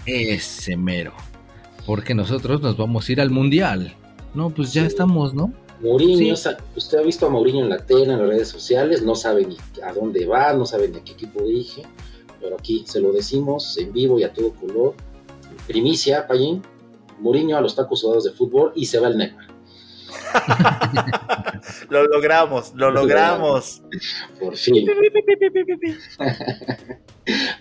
[0.08, 1.14] Ese mero.
[1.86, 3.94] Porque nosotros nos vamos a ir al mundial.
[4.34, 4.88] No, pues ya Sí.
[4.88, 5.54] estamos, ¿no?
[5.82, 6.50] Mourinho, Sí.
[6.76, 9.58] usted ha visto a Mourinho en la tele, en las redes sociales, no sabe ni
[9.84, 11.84] a dónde va, no sabe ni a qué equipo dirige,
[12.42, 14.96] pero aquí se lo decimos en vivo y a todo color.
[15.68, 16.64] Primicia, Payín,
[17.20, 19.48] Mourinho a los tacos sudados de fútbol y se va el Neymar.
[21.90, 23.82] Lo logramos, lo logramos.
[24.40, 24.88] Por fin.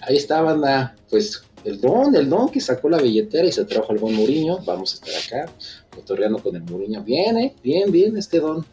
[0.03, 0.95] Ahí está, banda.
[1.11, 4.59] Pues el don, el don que sacó la billetera y se trajo al buen Mourinho.
[4.65, 5.53] Vamos a estar acá,
[5.95, 7.03] cotorreando con el Mourinho.
[7.03, 8.65] Bien, eh, bien, bien este don.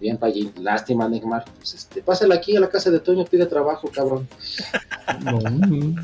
[0.00, 0.52] Bien, Payín.
[0.60, 1.44] Lástima, Neymar.
[1.58, 4.26] Pues este, pásala aquí a la casa de Toño, pide trabajo, cabrón.
[5.22, 5.94] No, no.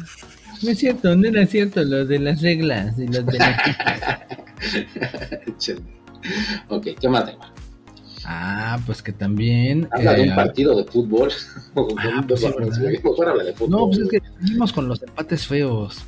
[0.62, 4.26] No es cierto, no era cierto lo de las reglas y lo de la-
[6.68, 7.49] ok, ¿qué más, Neymar?
[8.24, 9.89] Ah, pues que también.
[9.93, 11.30] Habla de eh, un partido de fútbol.
[11.99, 12.78] Ah, pues sí, ¿verdad?
[13.05, 13.70] Mejor habla de fútbol.
[13.70, 15.99] No, pues es que seguimos con los empates feos.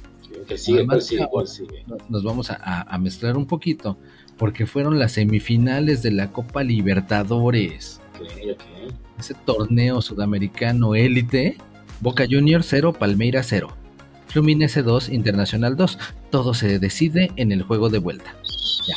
[0.48, 1.84] Que sigue, Además, sigue.
[2.08, 3.98] Nos, vamos a, mezclar un poquito.
[4.38, 8.00] Porque fueron las semifinales de la Copa Libertadores.
[8.18, 8.94] Ok, ok.
[9.18, 11.58] Ese torneo sudamericano élite.
[12.00, 13.68] Boca Juniors 0, Palmeiras 0.
[14.28, 15.98] Fluminense 2, Internacional 2.
[16.30, 18.34] Todo se decide en el juego de vuelta.
[18.86, 18.96] Ya.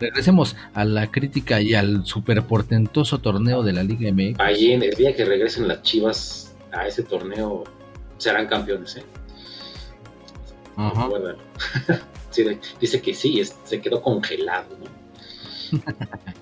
[0.00, 4.38] Regresemos a la crítica y al superportentoso torneo de la Liga MX.
[4.38, 7.64] Payín, el día que regresen las chivas a ese torneo,
[8.18, 9.04] serán campeones, ¿eh?
[12.30, 12.44] Sí,
[12.80, 15.78] dice que sí, es- se quedó congelado, ¿no?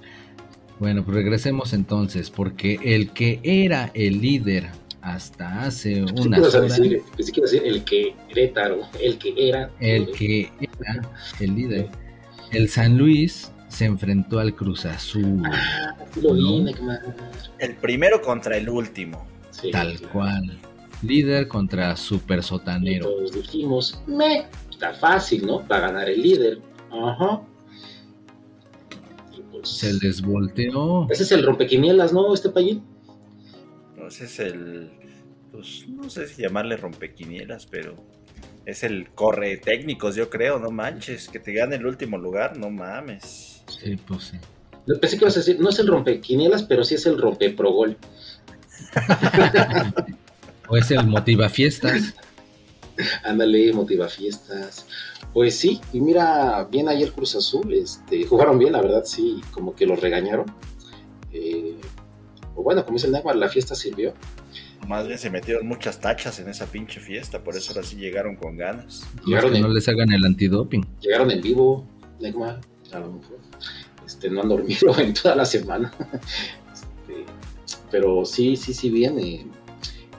[0.79, 4.71] Bueno, pues regresemos entonces, porque el que era el líder
[5.01, 7.85] hasta hace Pensé que unas ibas a horas, decir, pensé que ibas a decir el
[7.85, 9.71] que Querétaro, el que era.
[9.79, 11.09] el que era
[11.39, 11.89] el líder,
[12.53, 16.67] el San Luis se enfrentó al Cruz Azul, Ah, sí lo.
[17.59, 19.25] El primero contra el último.
[19.51, 20.13] Sí, tal claro.
[20.13, 20.59] cual.
[21.03, 23.07] Líder contra super Y sotanero.
[23.07, 25.67] todos dijimos, me, está fácil, ¿no?
[25.67, 26.61] Para ganar el líder.
[26.91, 27.43] Ajá.
[29.37, 31.09] Y pues, Se les volteó.
[31.11, 32.33] Ese es el rompequinielas, ¿no?
[32.33, 32.85] Este payín.
[33.97, 34.91] No, ese es el.
[35.51, 37.97] Pues no sé si llamarle rompequinielas, pero.
[38.65, 41.29] Es el corre técnicos, yo creo, no manches.
[41.29, 43.65] Que te gane el último lugar, no mames.
[43.67, 44.37] Sí, pues sí.
[45.01, 47.97] Pensé que ibas a decir, no es el rompequinielas, pero sí es el rompeprogol.
[50.69, 52.15] O es el motiva fiestas.
[53.25, 54.87] Ándale, motiva fiestas.
[55.33, 59.75] Pues sí, y mira, bien ayer Cruz Azul, este, jugaron bien, la verdad, sí, como
[59.75, 60.47] que los regañaron.
[61.33, 61.77] Eh,
[62.55, 64.13] o bueno, como dice el Neymar, la fiesta sirvió.
[64.87, 68.37] Más bien se metieron muchas tachas en esa pinche fiesta, por eso ahora sí llegaron
[68.37, 69.07] con ganas.
[69.25, 70.85] Llegaron que en, no les hagan el antidoping.
[71.01, 71.87] llegaron en vivo,
[72.21, 72.61] Neymar,
[72.93, 73.39] a lo mejor.
[74.05, 75.93] Este, no han dormido en toda la semana.
[76.73, 77.25] Este,
[77.91, 79.19] pero sí, sí, sí, bien.
[79.19, 79.47] eh,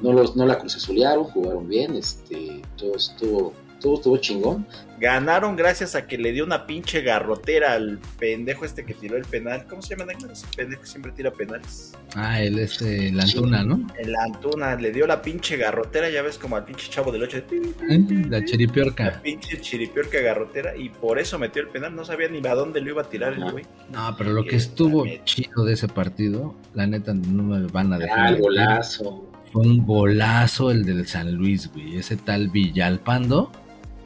[0.02, 4.66] no, los, no la Cruz Azulearon, jugaron bien, este, todo estuvo, todo estuvo chingón.
[5.00, 9.26] Ganaron gracias a que le dio una pinche garrotera al pendejo este que tiró el
[9.26, 9.66] penal.
[9.70, 10.14] ¿Cómo se llama?
[10.14, 11.92] Ese pendejo que siempre tira penales.
[12.16, 13.86] Ah, él es eh, la Antuna, ¿no?
[14.00, 17.44] El Antuna le dio la pinche garrotera, ya ves como al pinche chavo del 8
[17.50, 18.30] de...
[18.30, 19.06] La chiripiorca.
[19.06, 21.94] La pinche chiripiorca garrotera y por eso metió el penal.
[21.94, 23.66] No sabía ni a dónde lo iba a tirar el güey.
[23.92, 27.92] No, pero lo que Que estuvo chido de ese partido, la neta no me van
[27.92, 28.20] a dejar.
[28.20, 29.33] Ah, el golazo.
[29.54, 31.96] Fue un golazo el del San Luis, güey.
[31.98, 33.52] Ese tal Villalpando.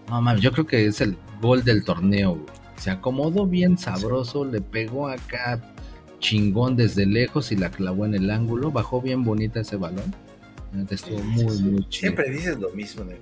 [0.09, 2.45] No mames, yo creo que es el gol del torneo, güey.
[2.77, 5.73] Se acomodó bien sabroso, le pegó acá
[6.19, 8.71] chingón desde lejos y la clavó en el ángulo.
[8.71, 10.13] Bajó bien bonita ese balón.
[10.89, 12.01] Estuvo muy, muy chido.
[12.11, 13.11] Siempre dices lo mismo, ¿no?
[13.11, 13.19] "Eh,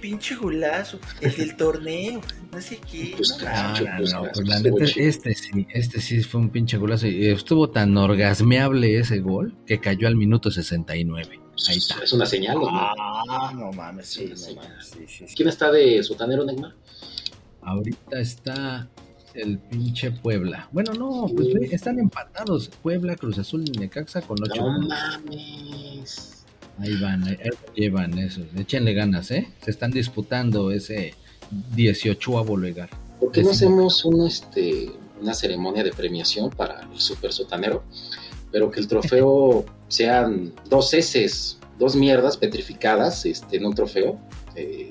[0.00, 2.20] pinche golazo, el del torneo,
[2.52, 3.14] no sé qué.
[3.16, 4.12] Pues no claro, No, mames".
[4.12, 7.06] no, no, pues, pues la neta, este sí, este sí fue un pinche golazo.
[7.08, 11.40] Y estuvo tan orgasmeable ese gol que cayó al minuto 69.
[11.68, 12.02] Ahí está.
[12.02, 12.68] Es una señal, ¿o ¿no?
[12.72, 15.34] Ah, no mames, sí, no mames, sí, sí, sí.
[15.34, 16.74] ¿Quién está de sotanero, Neymar?
[17.62, 18.88] Ahorita está
[19.34, 20.68] el pinche Puebla.
[20.72, 22.70] Bueno, no, pues ve, están empatados.
[22.82, 26.44] Puebla, Cruz Azul y Necaxa con 8 No mames.
[26.78, 27.38] Ahí van, ahí,
[27.74, 28.46] llevan esos.
[28.56, 29.48] Échenle ganas, ¿eh?
[29.62, 31.14] Se están disputando ese
[31.74, 32.90] 18 lugar.
[33.20, 34.90] ¿Por qué no hacemos un, este,
[35.20, 37.84] una ceremonia de premiación para el super sotanero?
[38.52, 44.20] Pero que el trofeo sean dos heces, dos mierdas petrificadas este, en un trofeo.
[44.54, 44.90] eh,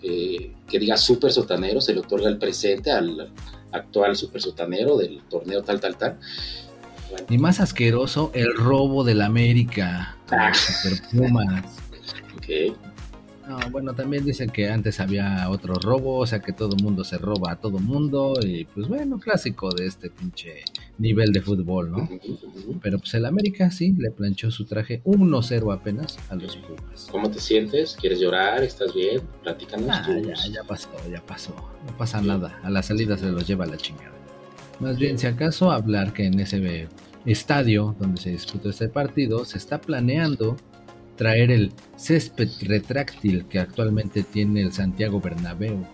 [0.00, 3.32] eh, que diga super sotanero, se le otorga el presente al
[3.72, 6.18] actual super sotanero del torneo tal, tal, tal.
[7.10, 10.16] Bueno, Y más asqueroso, el robo del América.
[10.30, 10.50] Ah.
[10.50, 11.64] los Super Pumas.
[12.36, 12.76] ok.
[13.48, 17.16] No, bueno, también dicen que antes había otro robo, o sea que todo mundo se
[17.16, 18.34] roba a todo mundo.
[18.42, 20.64] Y pues bueno, clásico de este pinche
[20.98, 22.08] nivel de fútbol, ¿no?
[22.82, 27.08] Pero pues el América sí le planchó su traje 1-0 apenas a los Pumas.
[27.10, 27.96] ¿Cómo te sientes?
[28.00, 28.62] ¿Quieres llorar?
[28.64, 29.20] ¿Estás bien?
[29.42, 29.88] Platícanos.
[29.90, 31.54] Ah, tus- ya, ya pasó, ya pasó.
[31.86, 32.58] No pasa nada.
[32.62, 34.12] A la salida se los lleva la chingada.
[34.80, 36.88] Más bien, si acaso hablar que en ese
[37.26, 40.56] estadio donde se disputó este partido se está planeando
[41.16, 45.84] traer el césped retráctil que actualmente tiene el Santiago Bernabéu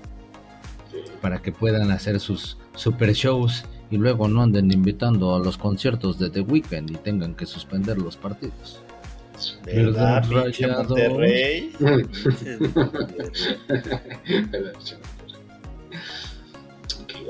[1.20, 6.18] para que puedan hacer sus super shows y luego no anden invitando a los conciertos
[6.18, 8.80] de The Weeknd y tengan que suspender los partidos.
[9.64, 10.24] ¿Verdad.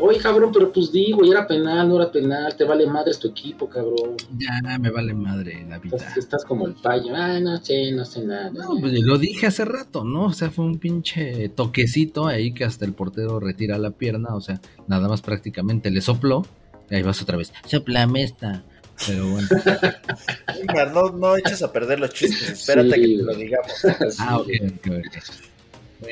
[0.01, 3.29] Oye, cabrón, pero pues digo, ya era penal, no era penal, te vale madres tu
[3.29, 4.17] equipo, cabrón.
[4.37, 5.97] Ya me vale madre la vida.
[5.97, 8.51] Estás, estás como el payo, ah, no sé, no sé nada.
[8.51, 10.27] No, pues lo dije hace rato, ¿no?
[10.27, 14.41] O sea, fue un pinche toquecito ahí que hasta el portero retira la pierna, o
[14.41, 16.47] sea, nada más prácticamente le sopló.
[16.91, 18.65] Y ahí vas otra vez, soplame esta.
[19.07, 19.49] Pero bueno.
[20.95, 23.73] No, no eches a perder los chistes, espérate Sí, que te lo digamos.
[24.19, 25.54] Ah, ok, ok, ok.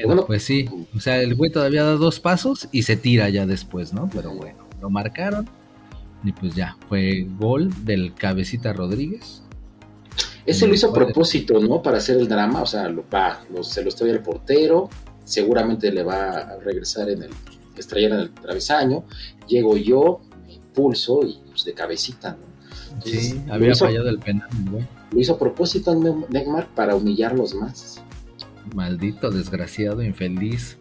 [0.04, 0.68] Bueno, pues sí.
[0.96, 4.08] O sea, el güey todavía da dos pasos y se tira ya después, ¿no?
[4.12, 5.48] Pero bueno, lo marcaron.
[6.24, 9.42] Y pues ya, fue gol del cabecita Rodríguez.
[10.46, 11.82] Ese lo hizo a propósito, ¿no?
[11.82, 14.88] Para hacer el drama, o sea, lo, va, lo- se lo estrella el portero,
[15.24, 17.30] seguramente le va a regresar en el,
[17.76, 19.04] estrellar en el travesaño,
[19.46, 22.52] llego yo, me impulso y pues de cabecita, ¿no?
[22.94, 24.84] Entonces, Sí, había hizo- fallado el penal, güey.
[25.12, 28.02] Lo hizo a propósito Ne- Neymar para humillarlos más.
[28.74, 30.76] Maldito, desgraciado, infeliz.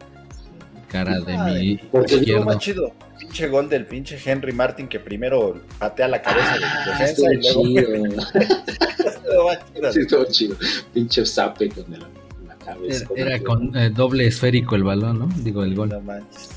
[0.89, 2.91] Cara de mi porque Estuvo más chido.
[3.17, 7.65] Pinche gol del pinche Henry Martin que primero patea la cabeza Ah, del defensa estuvo
[7.65, 8.21] y luego chido.
[9.05, 9.91] Estuvo más chido.
[9.93, 10.55] Sí, estuvo chido.
[10.93, 12.01] Pinche zape con el-
[12.47, 13.05] la cabeza.
[13.15, 15.29] Era, con eh, doble esférico el balón, ¿no?
[15.37, 15.89] Digo, el gol.
[15.89, 16.49] No manches.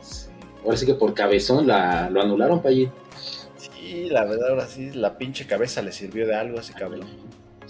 [0.00, 0.26] Sí.
[0.64, 2.88] Ahora sí que por cabezón la, lo anularon para allí.
[3.58, 7.06] Sí, la verdad, ahora sí, la pinche cabeza le sirvió de algo a ese cabrón.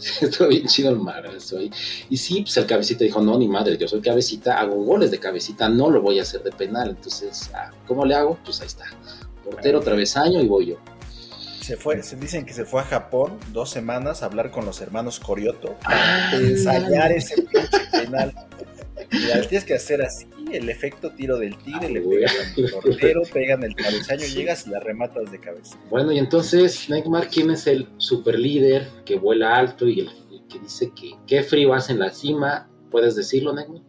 [0.20, 1.70] Estuvo bien chido el marazo ahí.
[2.10, 5.18] Y sí, pues el cabecita dijo, no, ni madre, yo soy cabecita, hago goles de
[5.18, 6.90] cabecita, no lo voy a hacer de penal.
[6.90, 8.38] Entonces, ah, ¿cómo le hago?
[8.44, 8.86] Pues ahí está.
[9.44, 10.76] Portero, travesaño y voy yo.
[11.60, 14.80] Se fue, se dicen que se fue a Japón dos semanas a hablar con los
[14.80, 18.34] hermanos Corioto Ah, para ensayar ese pinche penal.
[19.32, 23.22] Al tienes que hacer así, el efecto tiro del tigre, Ah, le pegas al portero,
[23.32, 25.78] pegan el travesaño, llegas y la rematas de cabeza.
[25.90, 30.08] Bueno, y entonces, Neymar, ¿quién es el super líder que vuela alto y el
[30.48, 32.68] que dice que qué frío hace en la cima?
[32.90, 33.80] ¿Puedes decirlo, Neymar?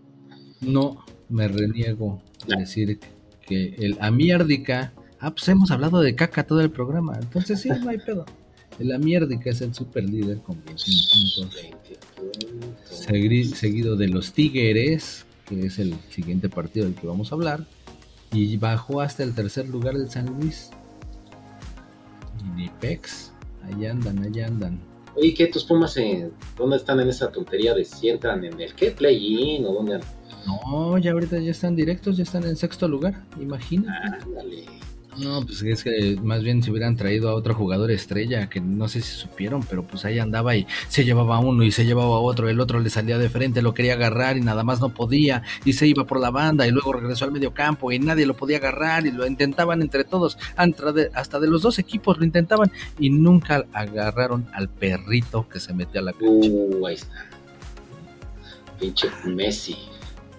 [0.62, 2.22] No, me reniego
[2.54, 3.00] a decir
[3.46, 4.94] que el Amiérdica.
[5.20, 7.18] Ah, pues hemos hablado de caca todo el programa.
[7.22, 8.26] Entonces sí, no hay pedo.
[8.80, 11.56] El Amiérdica es el super líder con 21 puntos.
[11.62, 11.78] 20
[12.16, 13.08] puntos.
[13.08, 15.26] Segui- seguido de los Tigres,
[15.56, 17.66] que es el siguiente partido del que vamos a hablar.
[18.32, 20.72] Y bajó hasta el tercer lugar del San Luis.
[22.40, 23.32] Y ni Pex.
[23.64, 24.80] Ahí andan, ahí andan.
[25.16, 28.74] Oye, ¿qué tus Pumas en, dónde están en esa tontería de si entran en el
[28.74, 30.10] qué play-in o dónde andan?
[30.46, 33.24] No, ya ahorita ya están directos, ya están en sexto lugar.
[33.40, 34.24] Imagínate.
[34.24, 34.66] Ándale.
[35.18, 38.88] No, pues es que más bien se hubieran traído a otro jugador estrella que no
[38.88, 42.50] sé si supieron, pero pues ahí andaba y se llevaba uno y se llevaba otro,
[42.50, 45.74] el otro le salía de frente, lo quería agarrar y nada más no podía y
[45.74, 48.58] se iba por la banda y luego regresó al medio campo y nadie lo podía
[48.58, 53.66] agarrar y lo intentaban entre todos, hasta de los dos equipos lo intentaban y nunca
[53.74, 56.28] agarraron al perrito que se metió a la cancha.
[56.28, 57.30] Uh, ahí está.
[58.80, 59.93] Pinche Messi.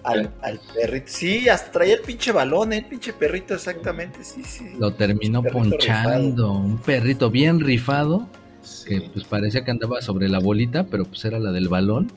[0.05, 1.07] Al, al perrito.
[1.07, 4.23] Sí, hasta traía el pinche balón, el pinche perrito, exactamente.
[4.23, 4.73] Sí, sí.
[4.77, 8.27] Lo terminó ponchando, un perrito bien rifado
[8.85, 12.11] que pues parecía que andaba sobre la bolita, pero pues era la del balón.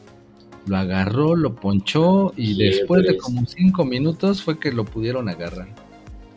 [0.67, 5.69] Lo agarró, lo ponchó y después de como cinco minutos fue que lo pudieron agarrar.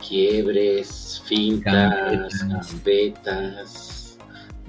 [0.08, 4.01] Quiebres, fintas, Gambetas.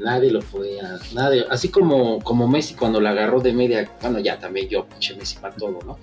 [0.03, 4.39] Nadie lo podía, nadie, así como, como Messi cuando la agarró de media, bueno ya
[4.39, 5.99] también yo, pinche Messi para todo, ¿no?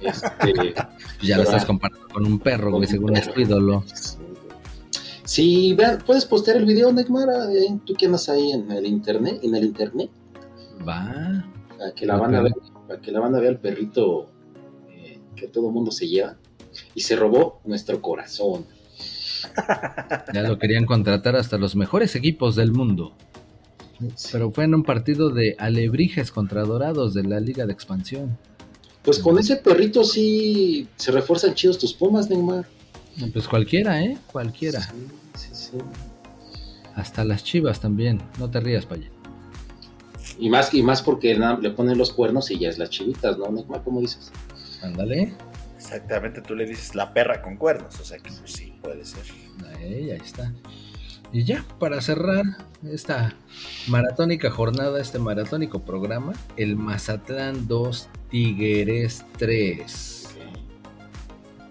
[0.00, 0.74] Este,
[1.22, 3.84] ya lo estás ah, comparando con un perro, güey, según es tu ídolo.
[5.24, 9.40] Sí, vean, puedes postear el video, Neymar, ahí, tú que andas ahí en el internet,
[9.42, 10.10] en el internet,
[10.86, 11.44] Va.
[11.76, 12.54] para que la banda vea,
[12.86, 14.30] para que la banda vea el perrito
[14.88, 16.36] eh, que todo el mundo se lleva
[16.94, 18.66] y se robó nuestro corazón.
[20.32, 23.14] Ya lo querían contratar hasta los mejores equipos del mundo.
[24.32, 28.36] Pero fue en un partido de Alebrijes contra Dorados de la Liga de Expansión.
[29.02, 32.66] Pues con ese perrito sí se refuerzan chidos tus pumas, Neymar.
[33.32, 34.18] Pues cualquiera, ¿eh?
[34.30, 34.82] Cualquiera.
[34.82, 35.78] Sí, sí, sí.
[36.94, 38.20] Hasta las chivas también.
[38.38, 39.08] No te rías, Paya.
[40.38, 43.50] Y más, y más porque le ponen los cuernos y ya es las chivitas, ¿no,
[43.50, 43.82] Neymar?
[43.84, 44.32] ¿Cómo dices?
[44.82, 45.34] Ándale.
[45.76, 49.22] Exactamente, tú le dices la perra con cuernos, o sea que pues, sí, puede ser.
[49.76, 50.52] Ahí, ahí está.
[51.32, 52.44] Y ya, para cerrar
[52.90, 53.34] esta
[53.88, 60.22] maratónica jornada, este maratónico programa, el Mazatlán 2, Tigres 3.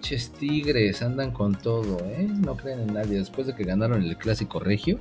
[0.02, 2.28] Ches Tigres andan con todo, ¿eh?
[2.30, 3.18] No creen en nadie.
[3.18, 5.00] Después de que ganaron el clásico regio,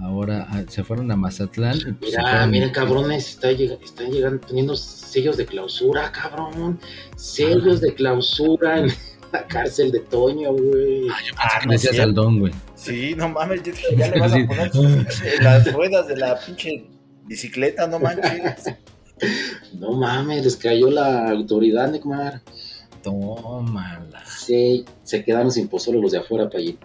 [0.00, 1.76] ahora ah, se fueron a Mazatlán.
[1.78, 6.80] y, pues, Mira, fueron- miren, cabrones, está llega- están llegando, teniendo sellos de clausura, cabrón.
[7.14, 8.88] Sellos de clausura en
[9.32, 11.06] la cárcel de Toño, güey.
[11.36, 12.52] Ah, que decías al don, güey.
[12.84, 16.38] Sí, no mames, yo dije, ya le vas a poner en las ruedas de la
[16.38, 16.86] pinche
[17.24, 18.64] bicicleta, no manches.
[19.74, 22.42] No mames, les cayó la autoridad, Neymar.
[23.02, 26.78] Tómala, Sí, se quedaron sin pozole los de afuera para allí.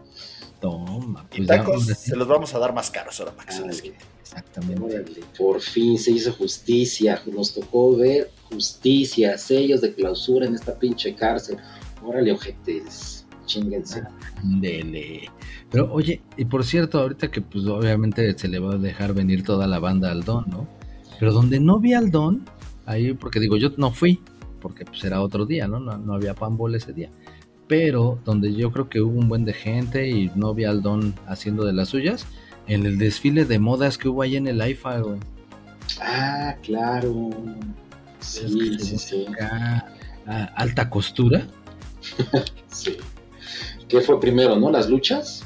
[0.59, 1.25] toma.
[1.33, 3.65] Y Pues ya, tacos se los vamos a dar más caros ahora para que se
[3.65, 3.97] les quite.
[4.21, 4.81] Exactamente.
[4.83, 7.21] Órale, Por fin se hizo justicia.
[7.25, 11.57] Nos tocó ver justicia, sellos de clausura en esta pinche cárcel.
[12.03, 13.18] Órale, ojetes,
[13.49, 14.03] chinguense.
[14.43, 15.29] Dele.
[15.71, 19.43] Pero oye, y por cierto, ahorita que pues obviamente se le va a dejar venir
[19.43, 20.67] toda la banda al Don, ¿no?
[21.19, 22.45] Pero donde no vi al Don,
[22.85, 24.21] ahí, porque digo, yo no fui,
[24.61, 25.79] porque pues era otro día, ¿no?
[25.79, 27.09] No, no había panbol ese día.
[27.67, 31.13] Pero donde yo creo que hubo un buen de gente y no vi al Don
[31.27, 32.25] haciendo de las suyas,
[32.67, 35.19] en el desfile de modas que hubo ahí en el IFA, güey.
[36.01, 37.29] Ah, claro.
[38.19, 39.25] Sí, sí, sí.
[39.27, 39.87] acá,
[40.25, 41.47] a alta costura.
[42.67, 42.97] sí.
[43.89, 44.71] ¿Qué fue primero, no?
[44.71, 45.43] ¿Las luchas?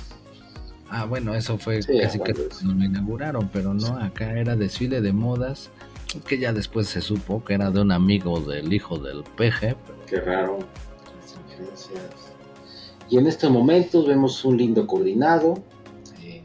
[0.90, 5.02] Ah, bueno, eso fue Sí, casi que cuando lo inauguraron, pero no, acá era desfile
[5.02, 5.70] de modas,
[6.28, 10.06] que ya después se supo que era de un amigo del hijo del peje, pero
[10.06, 10.60] Qué raro.
[11.72, 11.90] Las.
[13.10, 15.64] Y en este momento vemos un lindo coordinado.
[16.22, 16.44] eh,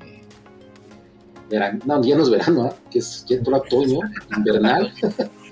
[1.50, 2.74] veran- no, ya no es verano, ¿ah?
[2.90, 3.98] que es ya todo otoño,
[4.36, 4.92] invernal.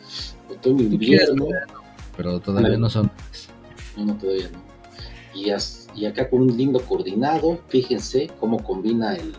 [0.50, 1.46] otoño, invierno.
[2.16, 3.10] pero todavía no son.
[3.96, 4.58] No, no, todavía no.
[5.38, 9.32] Y, as- y acá con un lindo coordinado, fíjense cómo combina el,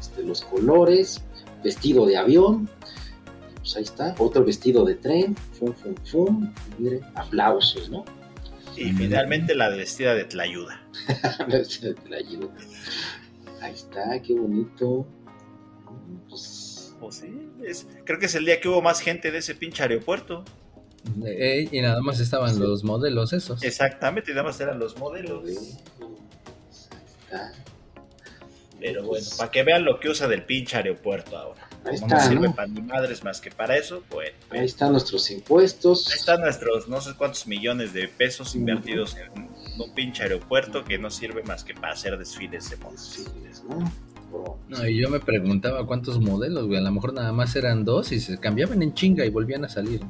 [0.00, 1.22] este, los colores,
[1.62, 2.68] vestido de avión,
[3.56, 8.04] pues ahí está, otro vestido de tren, fum, fum, fum, miren, aplausos, ¿no?
[8.76, 10.82] Y finalmente la vestida de Tlayuda.
[11.48, 12.50] Vestido de playero.
[13.60, 15.06] ahí está, qué bonito.
[16.28, 19.82] Pues, sí, es- creo que es el día que hubo más gente de ese pinche
[19.82, 20.44] aeropuerto.
[21.26, 22.60] Eh, y nada más estaban Sí.
[22.60, 23.62] los modelos esos.
[23.62, 25.42] Exactamente, y nada más eran los modelos.
[28.80, 31.68] Pero bueno, para que vean lo que usa del pinche aeropuerto ahora.
[31.86, 32.54] Ahí Como no está, sirve ¿no?
[32.54, 36.08] para ni madres más que para eso, pues Ahí están nuestros impuestos.
[36.10, 39.48] ahí están nuestros no sé cuántos millones de pesos invertidos en
[39.80, 43.00] un pinche aeropuerto que no sirve más que para hacer desfiles de modas.
[43.06, 43.24] Sí,
[43.68, 43.90] ¿no?
[44.68, 46.78] No, y yo me preguntaba cuántos modelos, güey.
[46.78, 49.68] A lo mejor nada más eran dos y se cambiaban en chinga y volvían a
[49.68, 50.00] salir.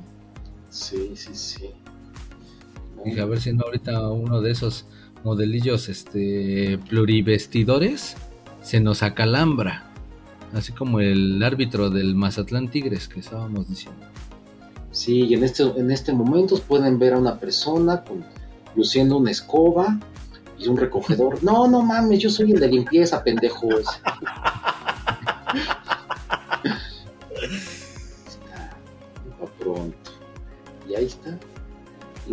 [0.74, 1.70] Sí, sí, sí.
[3.04, 4.86] Dije, a ver si no ahorita uno de esos
[5.22, 8.16] modelillos este plurivestidores
[8.60, 9.84] se nos acalambra.
[10.52, 14.04] Así como el árbitro del Mazatlán Tigres que estábamos diciendo.
[14.90, 18.24] Sí, y en este, en este momento pueden ver a una persona con,
[18.74, 20.00] luciendo una escoba
[20.58, 21.38] y un recogedor.
[21.44, 23.84] No, no mames, yo soy el de limpieza, pendejos.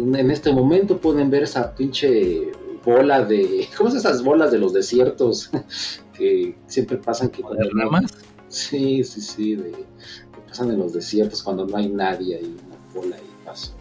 [0.01, 2.51] en este momento pueden ver esa pinche
[2.83, 3.67] bola de.
[3.77, 5.49] ¿Cómo es esas bolas de los desiertos?
[6.13, 8.11] que siempre pasan que ¿De ramas?
[8.47, 12.93] Sí, sí, sí, de, que pasan en los desiertos cuando no hay nadie ahí, una
[12.93, 13.73] bola y paso.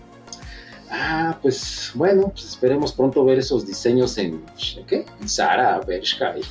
[0.92, 4.44] Ah, pues bueno, pues esperemos pronto ver esos diseños en,
[4.88, 5.06] ¿qué?
[5.20, 6.42] En Zara, Bershka, y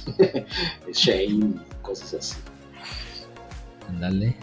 [0.94, 2.36] Shane, cosas así.
[3.90, 4.36] Ándale.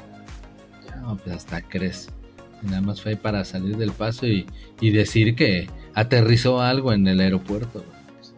[1.01, 2.09] No, pues hasta crees.
[2.63, 4.47] Nada más fue para salir del paso y,
[4.81, 7.85] y decir que aterrizó algo en el aeropuerto.
[8.21, 8.33] Sí,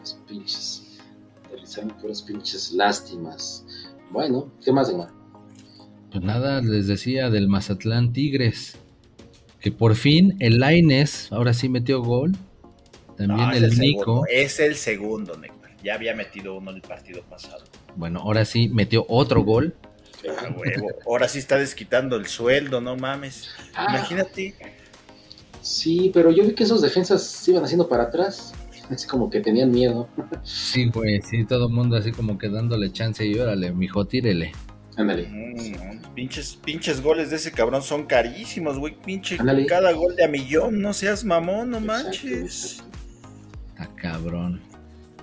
[0.00, 0.98] Los pinches.
[1.46, 3.64] Aterrizaron puras pinches lástimas.
[4.10, 5.10] Bueno, ¿qué más, Neymar?
[6.10, 8.76] Pues nada, les decía del Mazatlán Tigres.
[9.60, 12.32] Que por fin el Laines ahora sí metió gol.
[13.16, 14.00] También No, es el el Nico.
[14.04, 15.76] segundo, Es el segundo, Neymar.
[15.84, 17.62] Ya había metido uno en el partido pasado.
[17.96, 19.74] Bueno, ahora sí metió otro gol.
[20.28, 20.88] A huevo.
[21.06, 23.48] Ahora sí está desquitando el sueldo, no mames.
[23.74, 24.54] Ah, Imagínate.
[25.60, 28.52] Sí, pero yo vi que esos defensas se iban haciendo para atrás.
[28.90, 30.08] Así como que tenían miedo.
[30.42, 34.52] Sí, güey, sí, todo el mundo así como que dándole chance y órale, mijo, tírele.
[34.96, 35.28] Ándale.
[35.28, 38.94] Mm, pinches, pinches goles de ese cabrón son carísimos, güey.
[39.00, 40.82] Pinche cada gol de a millón.
[40.82, 42.72] No seas mamón, no Exacto, manches.
[42.74, 42.98] exacto.
[43.68, 44.60] Está cabrón.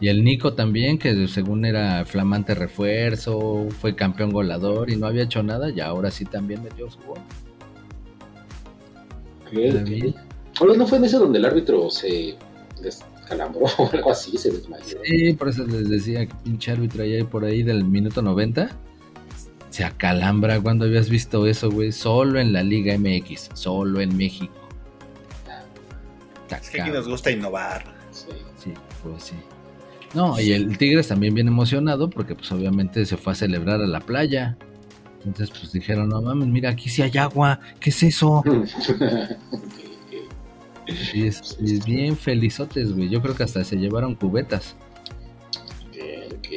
[0.01, 5.23] Y el Nico también, que según era flamante refuerzo, fue campeón golador y no había
[5.23, 7.19] hecho nada, y ahora sí también metió su gol.
[10.77, 12.35] ¿no fue en ese donde el árbitro se
[12.81, 14.37] descalambró o algo así?
[14.37, 14.99] Se desmayó.
[15.03, 18.69] Sí, por eso les decía que pinche árbitro ahí por ahí del minuto 90
[19.69, 20.59] se acalambra.
[20.61, 21.91] cuando habías visto eso, güey?
[21.91, 24.53] Solo en la Liga MX, solo en México.
[26.41, 27.85] Está Es que aquí nos gusta innovar.
[28.11, 28.27] Sí.
[28.57, 28.73] Sí,
[29.03, 29.35] pues sí.
[30.15, 33.87] No, y el Tigres también bien emocionado porque pues obviamente se fue a celebrar a
[33.87, 34.57] la playa.
[35.25, 38.43] Entonces pues dijeron, no mames, mira, aquí sí hay agua, ¿qué es eso?
[41.13, 43.09] Y es, y es bien felizotes, güey.
[43.09, 44.75] Yo creo que hasta se llevaron cubetas.
[45.87, 46.47] Ok, ok.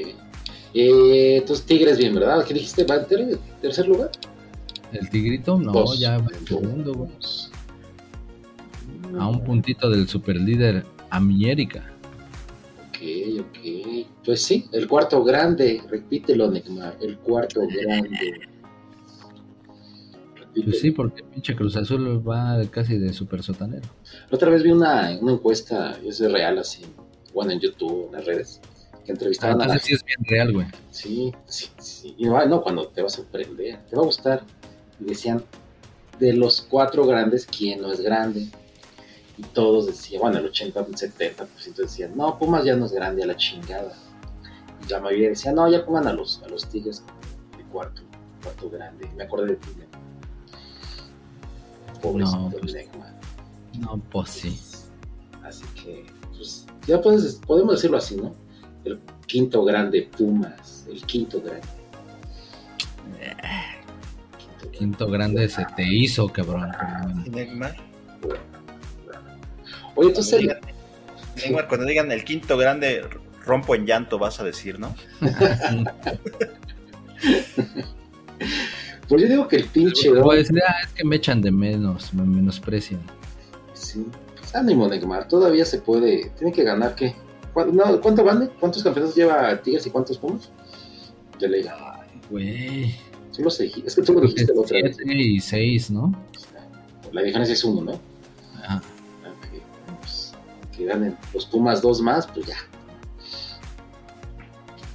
[0.73, 2.43] Eh, entonces Tigres bien, ¿verdad?
[2.47, 2.85] ¿Qué dijiste?
[2.85, 4.11] ¿Va en ter- tercer lugar?
[4.93, 5.99] El Tigrito, no, Dos.
[5.99, 7.11] ya va en segundo, güey.
[9.21, 11.92] A un puntito del superlíder América.
[13.03, 14.07] Ok, ok.
[14.25, 15.83] Pues sí, el cuarto grande.
[15.89, 16.97] Repítelo, Neymar.
[17.01, 18.41] El cuarto grande.
[20.65, 23.89] Pues sí, porque pinche Cruz Azul va casi de super sotanero.
[24.31, 26.83] La otra vez vi una, una encuesta, es de real así,
[27.33, 28.61] bueno, en YouTube, en las redes,
[29.05, 30.67] que entrevistaban a la sí es bien real, güey.
[30.91, 32.15] Sí, sí, sí.
[32.19, 34.43] Y no, no, cuando te va a sorprender, te va a gustar.
[35.01, 35.43] Y decían,
[36.19, 38.49] de los cuatro grandes, ¿quién no es grande?
[39.39, 43.23] Y todos decían, bueno, el 80, el 70% decían, no, Pumas ya no es grande
[43.23, 43.93] a la chingada.
[44.87, 47.03] Y la mayoría decía, no, ya pongan a los, a los Tigres
[47.57, 48.03] de cuarto,
[48.43, 49.09] cuarto grande.
[49.17, 50.01] Me acordé de ti, Neymar.
[52.03, 52.89] Pobrecito No, pues-.
[53.79, 54.61] No, pues sí.
[55.43, 56.07] Así que,
[56.37, 58.35] pues, ya puedes, podemos decirlo así, ¿no?
[58.85, 61.63] El quinto grande Pumas, el quinto grande.
[64.37, 66.73] Quinto Quinto grande se te hizo, cabrón.
[67.33, 68.62] pero bueno.
[69.95, 70.75] Oye, entonces, Cuando digan-
[71.37, 73.05] Neymar, cuando digan el quinto grande,
[73.45, 74.95] rompo en llanto, vas a decir, ¿no?
[79.09, 82.13] pues yo digo que el pinche Don- Pues ah, es que me echan de menos,
[82.15, 83.01] me menosprecian.
[83.75, 84.07] Sí,
[84.39, 86.31] pues ánimo, Neymar, todavía se puede.
[86.39, 87.15] Tiene que ganar, ¿qué?
[87.53, 88.51] ¿Cuánto, no, ¿cuánto van?
[88.59, 90.51] ¿Cuántos campeonatos lleva Tigres y cuántos Pumas?
[91.39, 92.01] De liga.
[92.31, 92.95] Güey.
[93.35, 94.97] Tú lo sé, es que tú lo dijiste la otra vez.
[94.97, 96.13] 7 y 6, ¿no?
[97.13, 98.01] La diferencia es uno, ¿no?
[98.63, 98.83] Ajá.
[100.77, 102.57] Que ganen los Pumas dos más, pues ya.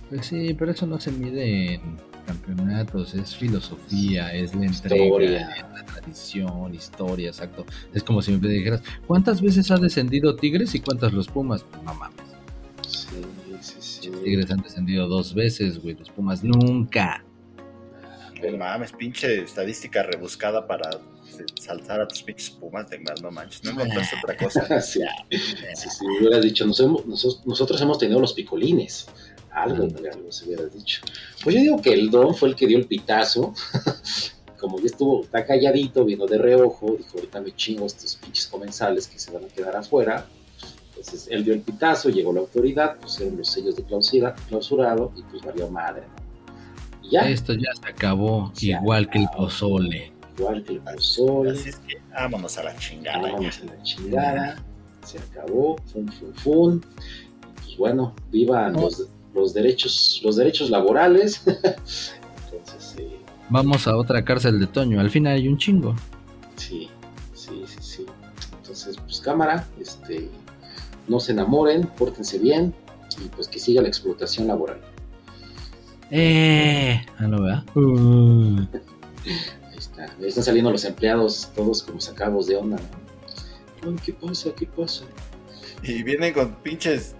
[0.10, 5.50] Pues sí, pero eso no se mide en campeonatos, es filosofía, es la entrega, Historia.
[5.50, 7.66] es la tradición, historia, exacto.
[7.94, 11.64] Es como si me dijeras, ¿cuántas veces ha descendido Tigres y cuántas los Pumas?
[11.64, 12.18] Pues no mames.
[12.88, 13.08] Sí,
[13.62, 14.10] sí, sí.
[14.10, 17.24] Los Tigres han descendido dos veces, güey, los Pumas nunca.
[18.50, 20.90] No mames, pinche estadística rebuscada para
[21.60, 22.88] saltar a tus pinches pumas,
[23.22, 23.64] no manches.
[23.64, 24.82] No encontraste otra cosa.
[24.82, 29.08] sí, sí, sí, hubieras dicho, nos hemos- nosotros, nosotros hemos tenido los picolines.
[29.52, 31.02] Algo, algo se hubiera dicho.
[31.44, 33.54] Pues yo digo que el Don fue el que dio el pitazo.
[34.60, 39.08] Como ya estuvo, está calladito, vino de reojo, dijo, ahorita me chingo estos pinches comensales
[39.08, 40.26] que se van a quedar afuera.
[40.90, 45.22] Entonces él dio el pitazo, llegó la autoridad, pusieron los sellos de clausura, clausurado y
[45.24, 46.02] pues valió madre.
[46.08, 47.08] ¿no?
[47.08, 49.44] Y ya, Esto ya se acabó, Se igual que el acabó.
[49.46, 50.12] pozole.
[50.38, 51.52] Igual que el pozole.
[51.52, 53.22] Así es que vámonos a la chingada.
[53.28, 53.34] ya.
[53.34, 54.64] Vamos a la chingada,
[55.06, 56.86] se acabó, fun, fun, fun.
[57.64, 58.82] Pues bueno, vivan No.
[58.82, 61.42] los, los derechos, los derechos laborales.
[61.46, 63.20] Entonces, eh,
[63.50, 65.96] Vamos a otra cárcel de Toño, al final hay un chingo.
[66.58, 66.90] sí,
[67.34, 68.06] sí, sí, sí.
[68.58, 70.30] Entonces, pues cámara, este,
[71.08, 72.74] no se enamoren, pórtense bien
[73.24, 74.82] y pues que siga la explotación laboral.
[76.12, 77.64] Eh, no, ¿verdad?
[77.76, 78.62] Uh.
[79.78, 82.78] Ahí está, están saliendo los empleados todos como sacados de onda.
[83.84, 83.90] ¿no?
[83.92, 84.50] Ay, ¿Qué pasa?
[84.58, 85.06] ¿Qué pasa?
[85.84, 87.14] Y vienen con pinches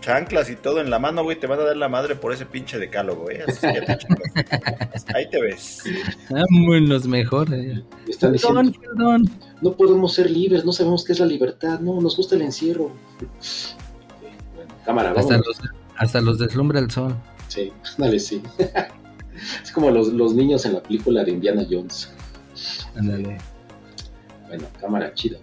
[0.00, 2.44] chanclas y todo en la mano, güey, te van a dar la madre por ese
[2.46, 3.44] pinche decálogo, ¿eh?
[3.46, 3.98] Así que te.
[5.14, 5.82] Ahí te ves.
[6.28, 7.52] Vámonos mejor.
[7.54, 7.84] eh.
[8.08, 9.30] Están diciendo, Perdón, perdón.
[9.62, 12.90] no podemos ser libres, no sabemos qué es la libertad, no, nos gusta el encierro.
[14.84, 15.30] Cámara, vamos.
[15.30, 15.60] Hasta los,
[15.96, 17.14] hasta los deslumbra el sol.
[17.48, 18.42] Sí, dale, sí.
[19.62, 22.10] Es como los, los niños en la película de Indiana Jones.
[22.94, 23.38] Ándale.
[24.48, 25.38] Bueno, cámara chida.